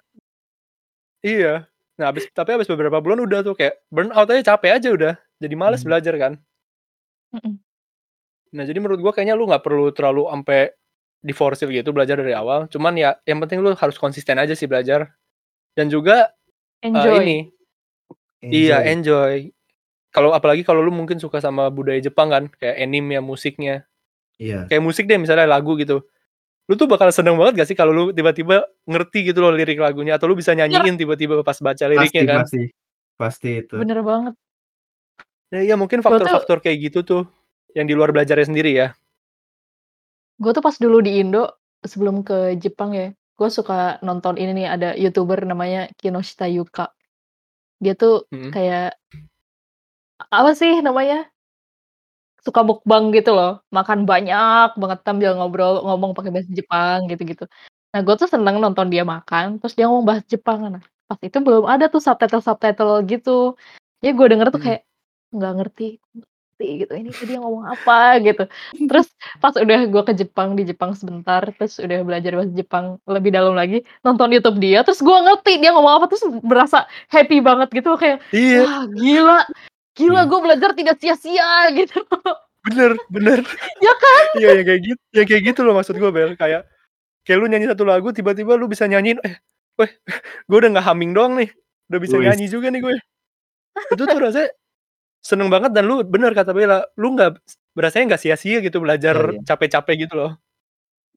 [1.25, 1.55] Iya.
[1.97, 5.15] Nah, abis tapi abis beberapa bulan udah tuh kayak burn out aja capek aja udah.
[5.41, 5.89] Jadi males Hmm.
[5.91, 6.33] belajar kan.
[7.35, 7.55] Mm-mm.
[8.55, 10.71] Nah, jadi menurut gua kayaknya lu nggak perlu terlalu sampai
[11.25, 12.71] diforsir gitu belajar dari awal.
[12.71, 15.11] Cuman ya yang penting lu harus konsisten aja sih belajar.
[15.75, 16.31] Dan juga
[16.81, 17.17] eh, Enjoy.
[17.21, 17.39] ini
[18.45, 18.93] iya Enjoy.
[18.93, 19.37] enjoy.
[20.15, 23.85] Kalau apalagi kalau lu mungkin suka sama budaya Jepang kan, kayak anime ya musiknya.
[24.41, 24.65] Iya.
[24.69, 26.05] Kayak musik deh misalnya lagu gitu.
[26.67, 30.19] Lu tuh bakal seneng banget gak sih kalau lu tiba-tiba ngerti gitu loh lirik lagunya
[30.19, 32.39] atau lu bisa nyanyiin tiba-tiba pas baca Pasti, liriknya kan?
[32.43, 32.63] pasti.
[33.17, 33.75] Pasti itu.
[33.79, 34.35] Bener banget.
[35.55, 37.23] Ya, iya mungkin faktor-faktor kayak gitu tuh,
[37.79, 38.89] yang di luar belajarnya sendiri ya.
[40.43, 41.49] Gue tuh pas dulu di Indo,
[41.87, 46.91] sebelum ke Jepang ya, gue suka nonton ini nih, ada YouTuber namanya Kinoshita Yuka.
[47.79, 48.51] Dia tuh Mhm.
[48.51, 48.99] kayak
[50.35, 51.31] apa sih namanya?
[52.47, 57.43] Suka mukbang gitu loh, makan banyak banget sambil ngobrol, ngomong pakai bahasa Jepang gitu-gitu.
[57.91, 60.63] Nah, gue tuh seneng nonton dia makan, terus dia ngomong bahasa Jepang.
[60.71, 63.59] Nah, pas itu belum ada tuh subtitle-subtitle gitu.
[63.99, 64.67] Jadi gue denger tuh Mhm.
[64.71, 64.83] kayak
[65.35, 65.89] nggak ngerti
[66.57, 68.45] ngerti gitu, ini dia ngomong apa gitu.
[68.89, 69.13] Terus
[69.45, 73.53] pas udah gue ke Jepang, di Jepang sebentar, terus udah belajar bahasa Jepang lebih dalam
[73.53, 77.93] lagi, nonton YouTube dia, terus gue ngerti dia ngomong apa, terus berasa happy banget gitu
[78.01, 79.39] kayak, Iya, wah gila,
[79.97, 80.29] gila Iya.
[80.31, 82.01] gue belajar tidak sia-sia gitu.
[82.69, 83.39] bener bener.
[83.85, 84.25] Ya kan?
[84.39, 86.33] Iya, yang kayak gitu yang kayak gitu loh maksud gue, Bel.
[86.39, 86.69] Kayak
[87.27, 89.37] kayak lu nyanyi satu lagu, tiba-tiba lu bisa nyanyiin, eh,
[89.81, 89.91] weh,
[90.51, 91.51] gue udah nggak humming doang nih,
[91.93, 92.27] udah bisa Wis.
[92.29, 92.95] nyanyi juga nih gue.
[93.95, 94.51] Itu tuh rasanya
[95.25, 97.39] seneng banget dan lu bener kata Bella, lu nggak
[97.77, 99.43] berasanya nggak sia-sia gitu belajar Iya, iya.
[99.49, 100.33] capek-capek gitu loh.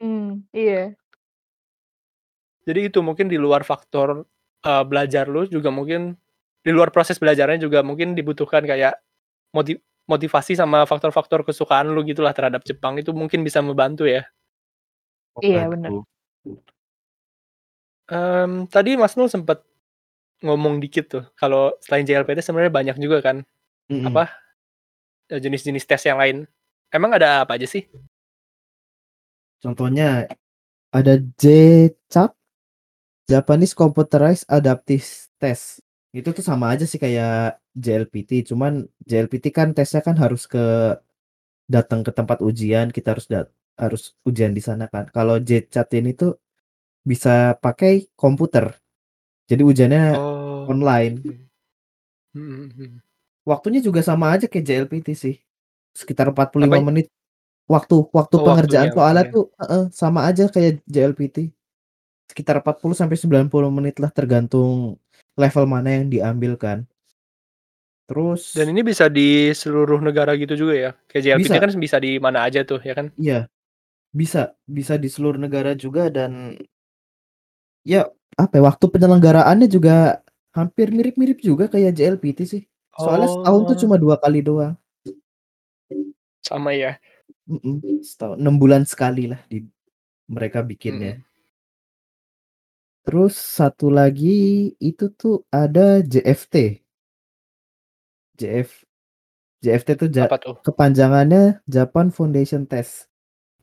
[0.02, 0.96] Mmm, iya.
[2.68, 4.26] Jadi itu mungkin di luar faktor,
[4.66, 6.16] eee, belajar lu juga mungkin
[6.66, 8.99] di luar proses belajarnya juga mungkin dibutuhkan kayak
[9.55, 9.80] moti
[10.10, 14.26] motivasi sama faktor-faktor kesukaan lu gitulah terhadap Jepang itu mungkin bisa membantu ya.
[15.39, 15.91] Iya, bener.
[15.93, 16.03] Waduh.
[18.10, 19.62] Mmm, tadi Mas Nul sempet
[20.41, 23.38] ngomong dikit tuh, kalau selain JLPT sebenarnya banyak juga kan,
[23.91, 24.07] Mhm.
[24.14, 24.24] apa,
[25.32, 26.45] eee, jenis-jenis tes yang lain.
[26.93, 27.86] Emang ada apa aja sih?
[29.60, 30.26] Contohnya
[30.95, 32.32] ada JCAT,
[33.30, 35.05] Japanese Computerized Adaptive
[35.38, 35.84] Test.
[36.14, 38.74] Itu tuh sama aja sih kayak JLPT, cuman
[39.05, 40.57] JLPT kan tesnya kan harus ke
[41.70, 43.47] datang ke tempat ujian, kita harus dat
[43.78, 45.05] harus ujian di sana kan.
[45.16, 46.38] Kalau JCAT ini tuh
[47.05, 48.74] bisa pakai komputer.
[49.51, 51.16] Jadi ujiannya Oh, online.
[51.26, 51.32] oke.
[52.38, 52.89] Mhm mhm.
[53.49, 55.36] Waktunya juga sama aja kayak JLPT sih.
[55.97, 56.86] Sekitar 45 Apanya?
[56.86, 57.07] menit.
[57.70, 61.38] Waktu waktu Oh, pengerjaan soalnya tuh heeh, sama aja kayak JLPT.
[62.32, 64.97] Sekitar 40 sampai 90 menit lah tergantung
[65.38, 66.88] level mana yang diambil kan.
[68.10, 70.92] Terus Dan ini bisa di seluruh negara gitu juga ya?
[71.06, 71.62] Kayak JLPT Bisa.
[71.62, 73.14] kan bisa di mana aja tuh, ya kan?
[73.22, 73.46] Iya.
[74.10, 76.58] Bisa bisa di seluruh negara juga dan
[77.86, 80.26] ya, apa ya, waktu penyelenggaraannya juga
[80.58, 82.64] hampir mirip-mirip juga kayak JLPT sih.
[82.98, 83.82] Soalnya setahun tuh Oh.
[83.86, 84.74] cuma 2 kali doang.
[86.42, 86.98] Sama ya?
[87.46, 89.62] Mhm, setahun 6 bulan sekali lah di
[90.26, 91.22] mereka bikinnya.
[91.22, 91.29] Mhm.
[93.10, 96.78] Terus satu lagi itu tuh ada JFT.
[98.38, 98.86] JF
[99.66, 100.62] JFT tuh ja Apa tuh?
[100.62, 103.10] kepanjangannya Japan Foundation Test.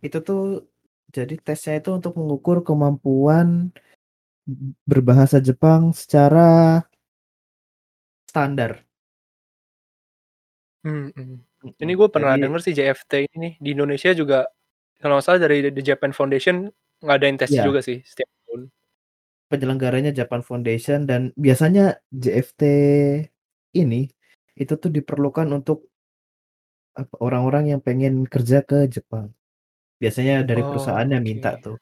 [0.03, 0.67] Itu tuh
[1.15, 3.71] jadi tesnya itu untuk mengukur kemampuan
[4.83, 6.83] berbahasa Jepang secara
[8.27, 8.83] standar.
[10.83, 11.39] Mhm.
[11.79, 14.51] Ini Mhm, gue pernah jadi denger sih JFT ini nih, di Indonesia juga
[14.99, 16.67] kalau nggak salah dari The Japan Foundation
[16.99, 17.63] ngadain tes Iya.
[17.71, 18.75] juga sih setiap tahun.
[19.51, 22.63] Penyelenggaranya Japan Foundation dan biasanya JFT
[23.79, 24.11] ini,
[24.59, 25.87] itu tuh diperlukan untuk
[27.21, 29.29] orang-orang yang pengen kerja ke Jepang.
[30.03, 31.63] Biasanya dari Oh, perusahaannya minta oke.
[31.65, 31.77] tuh,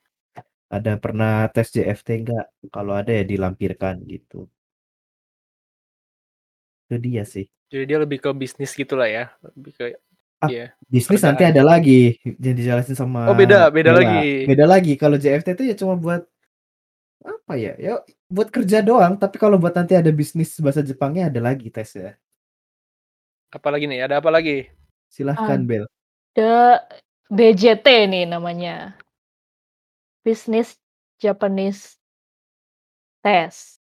[0.73, 4.49] "Ada pernah tes JFT nggak?" Kalau ada ya dilampirkan gitu.
[6.91, 7.49] Itu dia sih.
[7.73, 9.25] Jadi dia lebih ke bisnis gitulah ya,
[9.57, 9.85] lebih ke
[10.43, 14.01] Ah, iya, bisnis nanti ada lagi yang dijelasin sama Oh beda beda Bella.
[14.05, 14.49] lagi.
[14.49, 16.23] Beda lagi, kalau JFT itu ya cuma buat
[17.45, 18.01] apa ya, ya
[18.33, 22.17] buat kerja doang, tapi kalau buat nanti ada bisnis bahasa Jepangnya ada lagi tesnya.
[23.53, 24.73] Apalagi nih, ada apa lagi?
[25.13, 25.85] Silahkan Bel.
[26.33, 26.81] Ada
[27.29, 28.97] BJT nih namanya.
[30.25, 30.81] Business
[31.21, 32.01] Japanese
[33.21, 33.77] Test.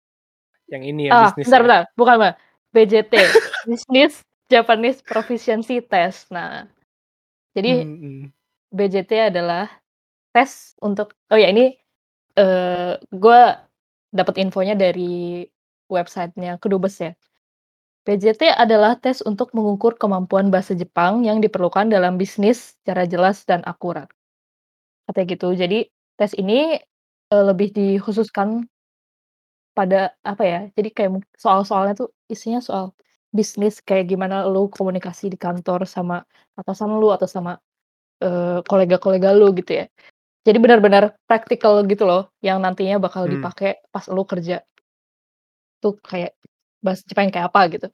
[0.71, 1.65] Yang ini ya Ah, bisnis bentar ya?
[1.67, 2.35] bentar, bukan Mbak,
[2.71, 3.15] BJT,
[3.67, 4.13] Business
[4.47, 6.31] Japanese Proficiency Test.
[6.31, 6.71] Nah,
[7.59, 8.31] jadi Mhm.
[8.71, 9.67] BJT adalah
[10.31, 11.75] tes untuk oh ya ini,
[12.39, 13.66] eee, gua
[14.14, 15.45] dapat infonya dari
[15.93, 17.12] website-nya Kedubes ya.
[18.09, 23.62] BJT adalah tes untuk mengukur kemampuan bahasa Jepang yang diperlukan dalam bisnis secara jelas dan
[23.68, 24.09] akurat.
[25.09, 25.49] Katanya gitu.
[25.57, 25.78] Jadi
[26.20, 26.78] tes ini,
[27.32, 28.68] eee, lebih dikhususkan
[29.76, 32.91] pada apa ya, jadi kayak soal-soalnya tuh isinya soal
[33.30, 36.24] bisnis, kayak gimana lu komunikasi di kantor sama
[36.59, 37.61] atasan lu atau sama,
[38.22, 39.86] eee, kolega-kolega lu gitu ya.
[40.49, 43.37] Jadi benar-benar praktikal gitu loh, yang nantinya bakal Hmm.
[43.37, 44.65] dipakai pas lu kerja.
[45.85, 46.33] Tuh kayak
[46.81, 47.87] bahasa Jepang kayak apa gitu.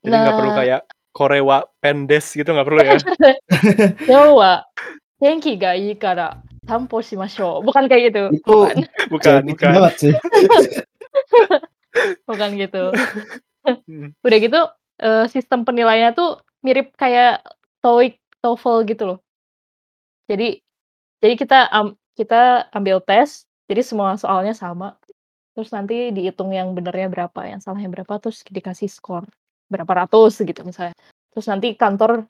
[0.00, 0.80] Jadi nggak perlu Nah kayak
[1.12, 2.96] Korewa Pendes gitu nggak perlu ya?
[4.06, 4.62] "Kyou wa
[5.20, 8.76] tenki ga ii kara sanpo shimashou." Bukan kayak gitu, Itu bukan.
[9.12, 9.72] Bukan bukan.
[10.00, 10.14] sih.
[12.28, 12.94] Bukan gitu.
[13.66, 14.14] Mhm.
[14.22, 14.60] Udah gitu
[15.02, 17.42] eee, sistem penilaiannya tuh mirip kayak
[17.82, 19.18] TOEIC, TOEFL gitu loh.
[20.28, 20.60] Jadi
[21.24, 24.94] jadi kita am kita ambil tes, jadi semua soalnya sama,
[25.54, 29.24] terus nanti dihitung yang benernya berapa, yang salahnya berapa, terus dikasih skor
[29.72, 30.94] berapa ratus gitu misalnya.
[31.34, 32.26] Terus nanti kantor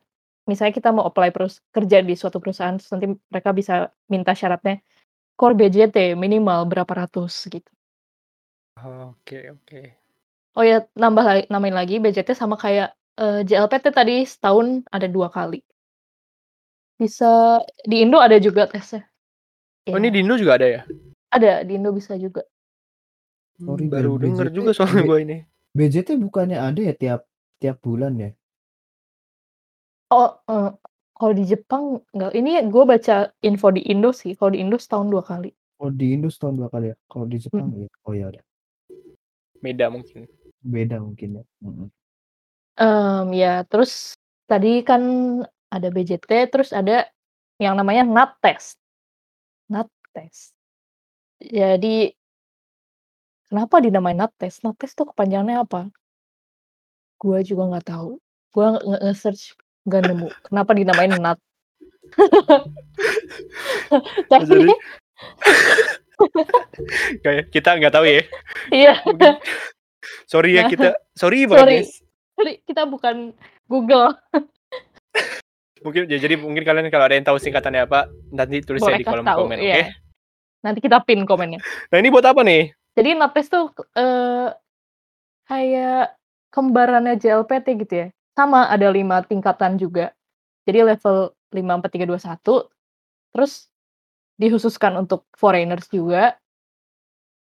[0.48, 3.74] misalnya kita mau apply perus kerja di suatu perusahaan, terus nanti mereka bisa
[4.08, 4.80] minta syaratnya,
[5.36, 7.70] core BJT minimal berapa ratus gitu.
[8.78, 9.80] Oke oke.
[10.56, 15.28] Oh ya, nambah la nambahin lagi BJT sama kayak, eee, JLPT tadi setahun ada 2
[15.30, 15.67] kali.
[16.98, 19.06] Bisa di Indo ada juga tesnya.
[19.86, 20.14] Oh ini Iya.
[20.14, 20.82] di Indo juga ada ya?
[21.30, 22.42] Ada, di Indo bisa juga.
[23.58, 25.36] Sorry, Mmm, baru Bel, denger BJT juga soalnya B gua ini.
[25.78, 27.20] BJT bukannya ada ya tiap
[27.62, 28.30] tiap bulan ya?
[30.10, 30.72] Oh, eee,
[31.12, 35.12] kalau di Jepang nggak ini gue baca info di Indo sih, kalau di Indo setahun
[35.12, 35.52] 2 kali.
[35.84, 36.96] Oh di Indo setahun 2 kali ya?
[37.12, 37.84] Kalau di Jepang Mhm.
[37.84, 37.88] ya?
[38.08, 38.42] Oh ya udah.
[39.60, 40.24] Beda mungkin.
[40.64, 41.86] Beda mungkin ya, mhm.
[42.78, 44.14] Mmm, ya terus
[44.48, 45.02] tadi kan
[45.68, 47.04] ada BJT, terus ada
[47.60, 48.80] yang namanya NAT test.
[49.68, 50.56] NAT test.
[51.38, 52.08] Jadi
[53.52, 54.64] kenapa dinamain NAT test?
[54.64, 55.92] NAT test tuh kepanjangannya apa?
[57.20, 58.16] Gua juga nggak tahu.
[58.54, 59.44] Gua nge nge-search
[59.88, 61.38] nggak nemu, kenapa dinamain NAT.
[64.32, 64.72] Jadi Tapi
[67.22, 68.22] kayak kita nggak tahu ya.
[68.72, 68.94] Iya.
[70.24, 71.78] Sorry ya Nah, kita sorry banget sorry.
[71.82, 71.92] guys.
[72.38, 73.34] Sorry, kita bukan
[73.66, 74.14] Google.
[75.82, 79.00] Mungkin ya jadi mungkin kalian kalau ada yang tahu singkatannya apa, nanti tulis ya Boleh
[79.00, 79.66] di kolom tahu, komen, oke?
[79.66, 79.86] iya.
[80.62, 81.62] Nanti kita pin komennya.
[81.62, 82.74] Nah ini buat apa nih?
[82.98, 84.50] Jadi NAT test tuh, eee,
[85.46, 86.18] kayak
[86.50, 88.06] kembarannya JLPT gitu ya.
[88.34, 90.10] Sama ada 5 tingkatan juga.
[90.66, 92.66] Jadi level 5, 4, 3, 2, 1,
[93.30, 93.70] terus
[94.38, 96.34] dikhususkan untuk foreigners juga.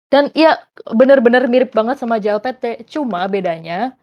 [0.10, 0.62] Dan iya
[0.94, 3.94] bener-bener mirip banget sama JLPT, cuma bedanya,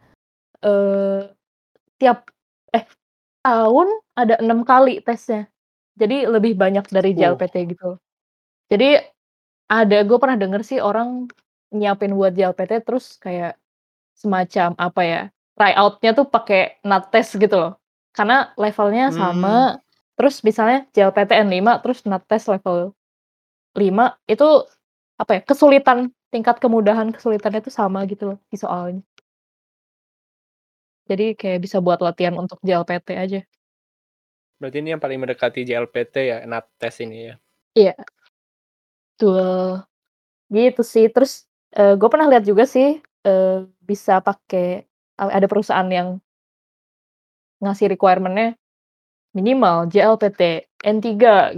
[0.62, 1.31] eee,
[1.99, 2.27] tiap
[3.45, 3.88] tahun
[4.18, 5.47] ada 6 kali tesnya.
[5.99, 7.18] Jadi lebih banyak dari Oh.
[7.18, 7.99] JLPT gitu.
[8.72, 8.99] Jadi
[9.70, 11.28] ada gue pernah denger sih orang
[11.74, 13.57] nyiapin buat JLPT terus kayak
[14.16, 15.22] semacam apa ya,
[15.59, 17.72] tryout-nya tuh pakai NAT test gitu loh.
[18.16, 19.16] Karena levelnya Mmm.
[19.18, 19.57] sama,
[20.18, 22.93] terus misalnya JLPT N5 terus NAT test level
[23.76, 24.49] 5 itu
[25.20, 29.03] apa ya, kesulitan tingkat kemudahan kesulitannya itu sama gitu loh di soalnya.
[31.13, 33.41] Jadi kayak bisa buat latihan untuk JLPT aja.
[34.61, 37.35] Berarti ini yang paling mendekati JLPT ya, NAT test ini ya?
[37.77, 37.97] Iya.
[39.19, 39.85] Betul.
[40.53, 41.07] Gitu sih.
[41.15, 41.47] Terus,
[41.77, 44.87] eee, gue pernah lihat juga sih, eee, bisa pakai
[45.21, 46.21] ada perusahaan yang
[47.61, 48.57] ngasih requirement-nya
[49.37, 51.07] minimal JLPT N3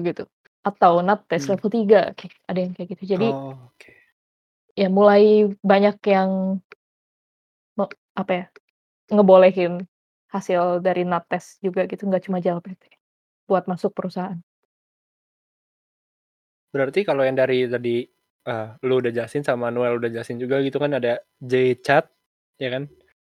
[0.02, 0.24] gitu,
[0.66, 1.56] atau NAT test Mmm.
[1.58, 3.04] level 3, kayak ada yang kayak gitu.
[3.16, 3.92] Jadi Oh, oke.
[4.74, 6.58] ya mulai banyak yang
[8.14, 8.44] apa ya,
[9.12, 9.84] ngebolehin
[10.34, 12.84] hasil dari NAT test juga gitu, nggak cuma JLPT,
[13.50, 14.38] buat masuk perusahaan.
[16.74, 18.02] Berarti kalau yang dari tadi,
[18.48, 22.04] eee, lu udah jelasin sama Noel udah jelasin juga gitu kan ada JChat,
[22.58, 22.82] ya kan?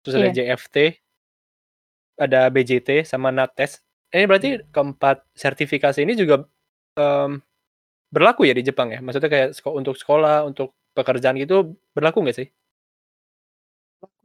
[0.05, 0.35] Terus ada Iya.
[0.37, 0.77] JFT,
[2.19, 3.81] ada BJT, sama NAT test.
[4.11, 6.43] Ini berarti keempat sertifikasi ini juga,
[6.99, 7.39] mmm,
[8.13, 8.99] berlaku ya di Jepang ya?
[9.03, 12.49] Maksudnya kayak untuk sekolah, untuk pekerjaan gitu berlaku nggak sih?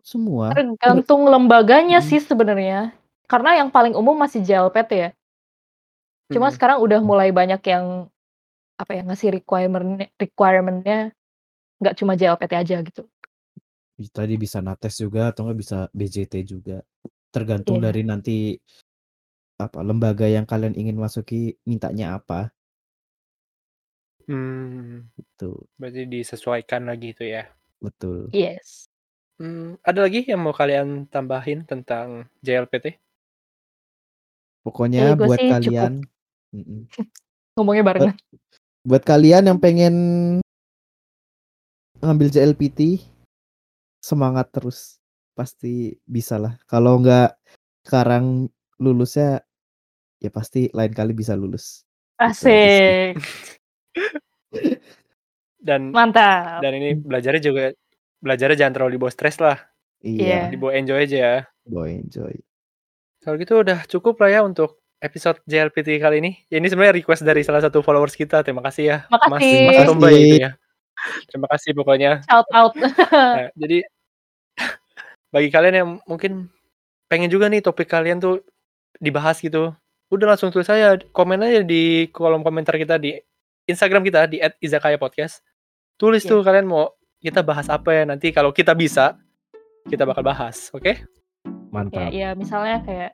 [0.07, 0.55] Semua.
[0.55, 2.07] Tergantung lembaganya Mhm.
[2.07, 2.95] sih sebenarnya.
[3.27, 5.11] Karena yang paling umum masih JLPT ya.
[6.31, 6.55] Cuma Mhm.
[6.55, 8.07] sekarang udah mulai banyak yang,
[8.79, 11.15] apa ya, ngasih requirement requirement-nya
[11.83, 13.07] nggak cuma JLPT aja gitu.
[14.13, 16.83] Tadi bisa NAT test juga atau nggak bisa BJT juga.
[17.35, 17.91] Tergantung Iya.
[17.91, 18.37] dari nanti
[19.59, 22.53] apa, lembaga yang kalian ingin masuki mintanya apa.
[24.29, 25.07] Mmm.
[25.15, 25.51] Gitu.
[25.79, 27.47] Berarti disesuaikan lagi itu ya?
[27.79, 28.27] Betul.
[28.35, 28.87] Yes.
[29.37, 32.97] Mmm, ada lagi yang mau kalian tambahin tentang JLPT?
[34.65, 36.01] Pokoknya gue buat kalian.
[37.57, 38.17] Ngomongnya Buat barengan.
[38.87, 39.95] buat kalian yang pengen
[42.01, 43.05] ngambil JLPT,
[44.01, 44.97] semangat terus.
[45.37, 46.57] Pasti bisalah.
[46.65, 47.37] Kalau nggak
[47.85, 48.49] sekarang
[48.81, 49.45] lulusnya,
[50.17, 51.85] ya pasti lain kali bisa lulus.
[52.17, 52.25] Gitu.
[52.25, 53.13] Asik.
[55.61, 56.63] Dan Mantap.
[56.63, 57.65] dan ini belajarnya juga
[58.27, 59.57] belajarnya jangan terlalu dibawa stres lah.
[60.03, 60.19] Iya.
[60.21, 60.41] Iya.
[60.51, 61.37] Dibawa enjoy aja ya.
[61.63, 62.35] Bawa enjoy.
[63.23, 66.33] Kalau gitu udah cukup lah ya untuk episode JLPT kali ini.
[66.51, 68.43] Ya ini sebenarnya request dari salah satu followers kita.
[68.43, 69.51] Terima kasih ya, Mas Makasih.
[69.55, 70.19] Terima Mas Tomba kasih.
[70.19, 70.51] gitu ya.
[71.31, 72.11] Terima kasih pokoknya.
[72.27, 72.73] Shout out.
[73.13, 73.79] Nah, jadi
[75.35, 76.49] bagi kalian yang mungkin
[77.07, 78.43] pengen juga nih topik kalian tuh
[78.99, 79.77] dibahas gitu,
[80.09, 83.13] udah langsung tulis aja, komen aja di kolom komentar kita di
[83.69, 85.45] Instagram kita di @izakayapodcast.
[86.01, 86.31] Tulis Iya.
[86.33, 89.17] tuh kalian mau kita bahas apa ya nanti kalau kita bisa
[89.87, 90.99] kita bakal bahas, oke?
[91.71, 92.11] Mantap.
[92.11, 93.13] ya misalnya kayak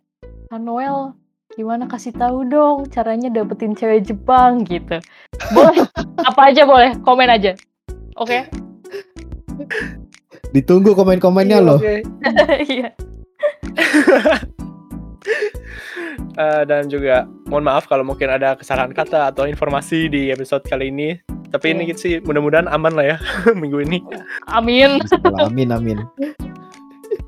[0.49, 1.13] Kak Noel
[1.53, 4.97] gimana kasih tahu dong caranya dapetin cewek Jepang gitu
[5.53, 5.85] boleh
[6.29, 7.53] apa aja boleh komen aja
[8.17, 8.49] oke
[10.53, 11.79] Ditunggu komen-komennya Iya, loh.
[11.81, 11.97] oke.
[12.73, 12.89] iya
[16.33, 20.89] Eh, dan juga mohon maaf kalau mungkin ada kesalahan kata atau informasi di episode kali
[20.89, 21.21] ini.
[21.53, 21.97] Tapi ini Iya.
[21.97, 23.17] sih mudah-mudahan aman lah ya
[23.61, 24.01] minggu ini.
[24.49, 24.99] amin
[25.39, 25.99] Amin amin.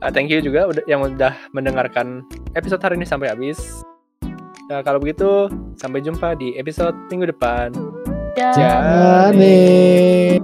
[0.00, 3.84] Uh, thank you juga udah, yang udah mendengarkan episode hari ini sampai habis.
[4.64, 7.68] Nah, kalau begitu, sampai jumpa di episode minggu depan.
[8.32, 8.52] Dah.
[8.56, 10.40] Jangan Aneh.